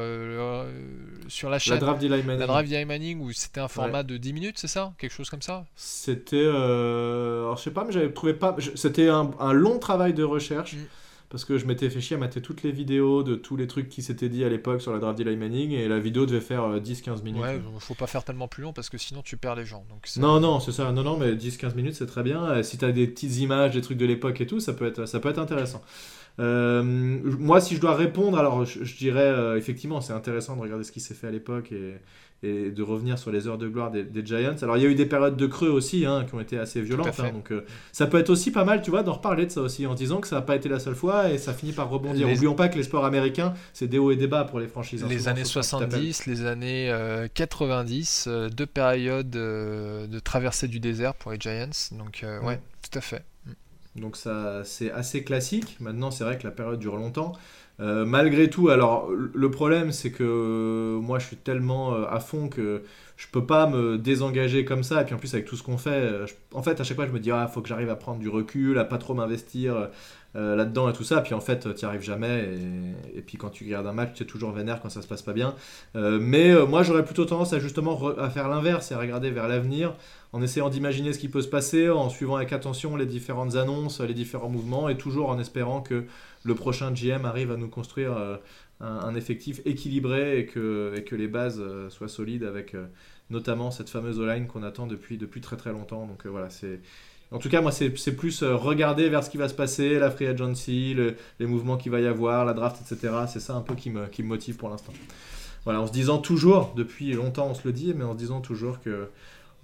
[1.28, 1.74] sur la chaîne.
[1.74, 2.40] La Draft Manning.
[2.40, 4.83] La Draft Manning, où c'était un format de 10 minutes, c'est ça?
[4.98, 5.66] Quelque chose comme ça?
[5.76, 7.44] C'était, euh...
[7.44, 8.56] alors je sais pas, mais j'avais trouvé pas.
[8.76, 10.74] C'était un, long travail de recherche.
[10.74, 10.86] Mm.
[11.30, 13.90] Parce que je m'étais fait chier à mater toutes les vidéos de tous les trucs
[13.90, 16.80] qui s'étaient dit à l'époque sur la draft d'Eli Manning et la vidéo devait faire
[16.80, 17.42] 10-15 euh, minutes.
[17.42, 19.84] Ouais, faut pas faire tellement plus long parce que sinon tu perds les gens.
[19.90, 20.92] Donc non, non, c'est ça.
[20.92, 22.62] Non, non, mais 10-15 minutes c'est très bien.
[22.62, 25.08] Si tu as des petites images, des trucs de l'époque et tout, ça peut être,
[25.08, 25.82] ça peut être intéressant.
[26.40, 30.84] Euh, moi, si je dois répondre, alors je, dirais euh, effectivement, c'est intéressant de regarder
[30.84, 31.96] ce qui s'est fait à l'époque et,
[32.44, 34.56] et de revenir sur les heures de gloire des, Giants.
[34.62, 36.82] Alors il y a eu des périodes de creux aussi hein, qui ont été assez
[36.82, 39.52] violentes, hein, donc euh, ça peut être aussi pas mal, tu vois, d'en reparler de
[39.52, 41.72] ça aussi en disant que ça n'a pas été la seule fois et ça finit
[41.72, 42.28] par rebondir.
[42.28, 45.04] N'oublions pas que les sports américains, c'est des hauts et des bas pour les franchises.
[45.04, 46.94] Hein, les années 70, les années
[47.34, 52.98] 90, euh, deux périodes euh, de traversée du désert pour les Giants, donc ouais, tout
[52.98, 53.24] à fait.
[53.96, 55.78] Donc ça, c'est assez classique.
[55.80, 57.34] Maintenant, c'est vrai que la période dure longtemps.
[57.80, 62.20] Euh, malgré tout, alors le problème c'est que euh, moi je suis tellement euh, à
[62.20, 62.84] fond que
[63.18, 65.02] je peux pas me désengager comme ça.
[65.02, 66.12] Et puis en plus avec tout ce qu'on fait,
[66.54, 68.30] en fait à chaque fois je me dis ah faut que j'arrive à prendre du
[68.30, 69.90] recul, à pas trop m'investir
[70.36, 71.22] là-dedans et tout ça.
[71.22, 72.50] Puis en fait tu arrives jamais.
[73.16, 75.22] Et, puis quand tu regardes un match, tu es toujours vénère quand ça se passe
[75.22, 75.56] pas bien.
[75.96, 79.96] mais moi j'aurais plutôt tendance à justement à faire l'inverse et à regarder vers l'avenir
[80.34, 84.02] en essayant d'imaginer ce qui peut se passer, en suivant avec attention les différentes annonces,
[84.02, 86.06] les différents mouvements et toujours en espérant que
[86.44, 88.38] le prochain GM arrive à nous construire euh,
[88.80, 92.86] un, effectif équilibré et que, les bases euh, soient solides avec euh,
[93.30, 96.06] notamment cette fameuse line qu'on attend depuis, très très longtemps.
[96.06, 96.80] Donc voilà, c'est.
[97.32, 100.28] En tout cas, moi, c'est plus regarder vers ce qui va se passer, la free
[100.28, 100.96] agency,
[101.40, 103.12] les mouvements qu'il va y avoir, la draft, etc.
[103.28, 104.94] C'est ça un peu qui me, motive pour l'instant.
[105.64, 108.40] Voilà, en se disant toujours, depuis longtemps on se le dit, mais en se disant
[108.40, 109.08] toujours que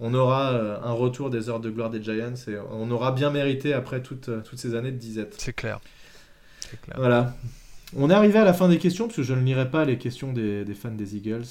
[0.00, 0.50] on aura
[0.82, 4.30] un retour des heures de gloire des Giants et on aura bien mérité après toutes
[4.56, 5.36] ces années de disette.
[5.38, 5.78] C'est clair.
[6.96, 7.34] Voilà.
[7.96, 9.98] On est arrivé à la fin des questions, parce que je ne lirai pas les
[9.98, 11.46] questions des, fans des Eagles.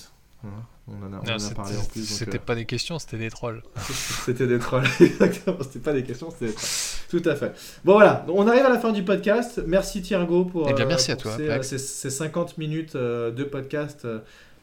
[0.87, 2.05] On en a, parlé en plus.
[2.05, 3.61] C'était euh, pas des questions, c'était des trolls.
[4.25, 5.57] c'était des trolls, exactement.
[5.61, 6.69] C'était pas des questions, c'était des trolls.
[7.09, 7.53] Tout à fait.
[7.83, 9.61] Bon voilà, on arrive à la fin du podcast.
[9.67, 14.19] Merci Thiergo pour, eh bien, merci à toi, ces, 50 minutes euh, de podcast euh,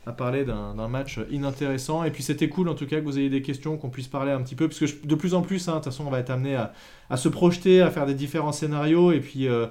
[0.06, 2.04] à parler d'un match inintéressant.
[2.04, 4.32] Et puis c'était cool en tout cas que vous ayez des questions, qu'on puisse parler
[4.32, 6.20] un petit peu, parce que de plus en plus, hein, de toute façon, on va
[6.20, 6.72] être amené à,
[7.10, 9.12] à, se projeter, à faire des différents scénarios.
[9.12, 9.66] Et puis euh,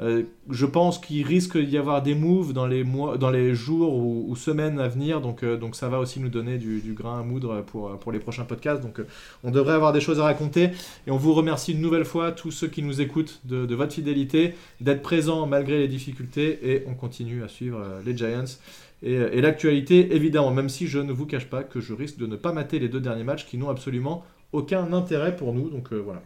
[0.00, 4.34] je pense qu'il risque d'y avoir des moves dans les, mois, dans les jours ou,
[4.34, 7.62] semaines à venir, donc, euh, donc ça va aussi nous donner du, grain à moudre
[7.62, 8.82] pour, pour les prochains podcasts.
[8.82, 9.06] Donc euh,
[9.44, 10.70] on devrait avoir des choses à raconter
[11.06, 14.54] et on vous remercie une nouvelle fois, tous ceux qui nous écoutent, de, votre fidélité,
[14.80, 18.58] d'être présents malgré les difficultés et on continue à suivre les Giants.
[19.02, 22.36] Et l'actualité, évidemment, même si je ne vous cache pas que je risque de ne
[22.36, 25.68] pas mater les deux derniers matchs qui n'ont absolument aucun intérêt pour nous.
[25.68, 26.22] Donc voilà.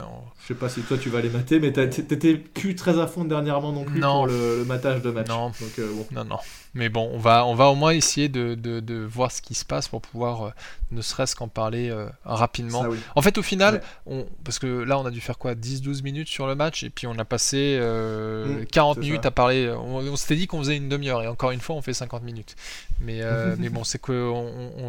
[0.00, 0.06] Ouais.
[0.42, 3.24] Je sais pas si toi tu vas les mater, mais t'étais plus très à fond
[3.24, 5.28] dernièrement non plus pour le, matage de match.
[5.28, 5.52] Non.
[6.12, 6.36] non, non.
[6.74, 9.64] Mais bon, on va, on va au moins essayer de, de, voir ce qui se
[9.64, 10.50] passe pour pouvoir euh,
[10.90, 12.84] ne serait-ce qu'en parler euh, rapidement.
[13.14, 16.28] En fait, au final, on, parce que là, on a dû faire quoi 10-12 minutes
[16.28, 19.70] sur le match et puis on a passé 40 euh, mmh, minutes à parler.
[19.70, 22.56] On, s'était dit qu'on faisait une demi-heure et encore une fois, on fait 50 minutes.
[23.00, 23.22] Mais,
[23.58, 24.32] mais bon, c'est que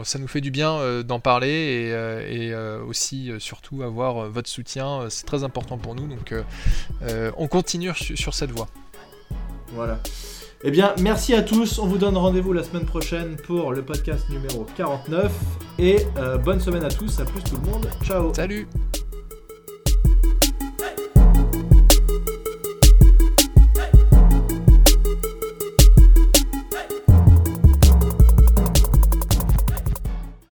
[0.04, 5.08] ça nous fait du bien d'en parler et, et aussi, surtout, avoir votre soutien.
[5.10, 6.08] c'est très important pour nous.
[6.08, 6.34] Donc,
[7.38, 8.68] on continue sur cette voie.
[9.74, 10.00] Voilà.
[10.62, 11.80] Eh bien, merci à tous.
[11.80, 15.32] On vous donne rendez-vous la semaine prochaine pour le podcast numéro 49.
[15.78, 17.20] Et euh, bonne semaine à tous.
[17.22, 17.88] À plus tout le monde.
[18.04, 18.34] Ciao.
[18.34, 18.68] Salut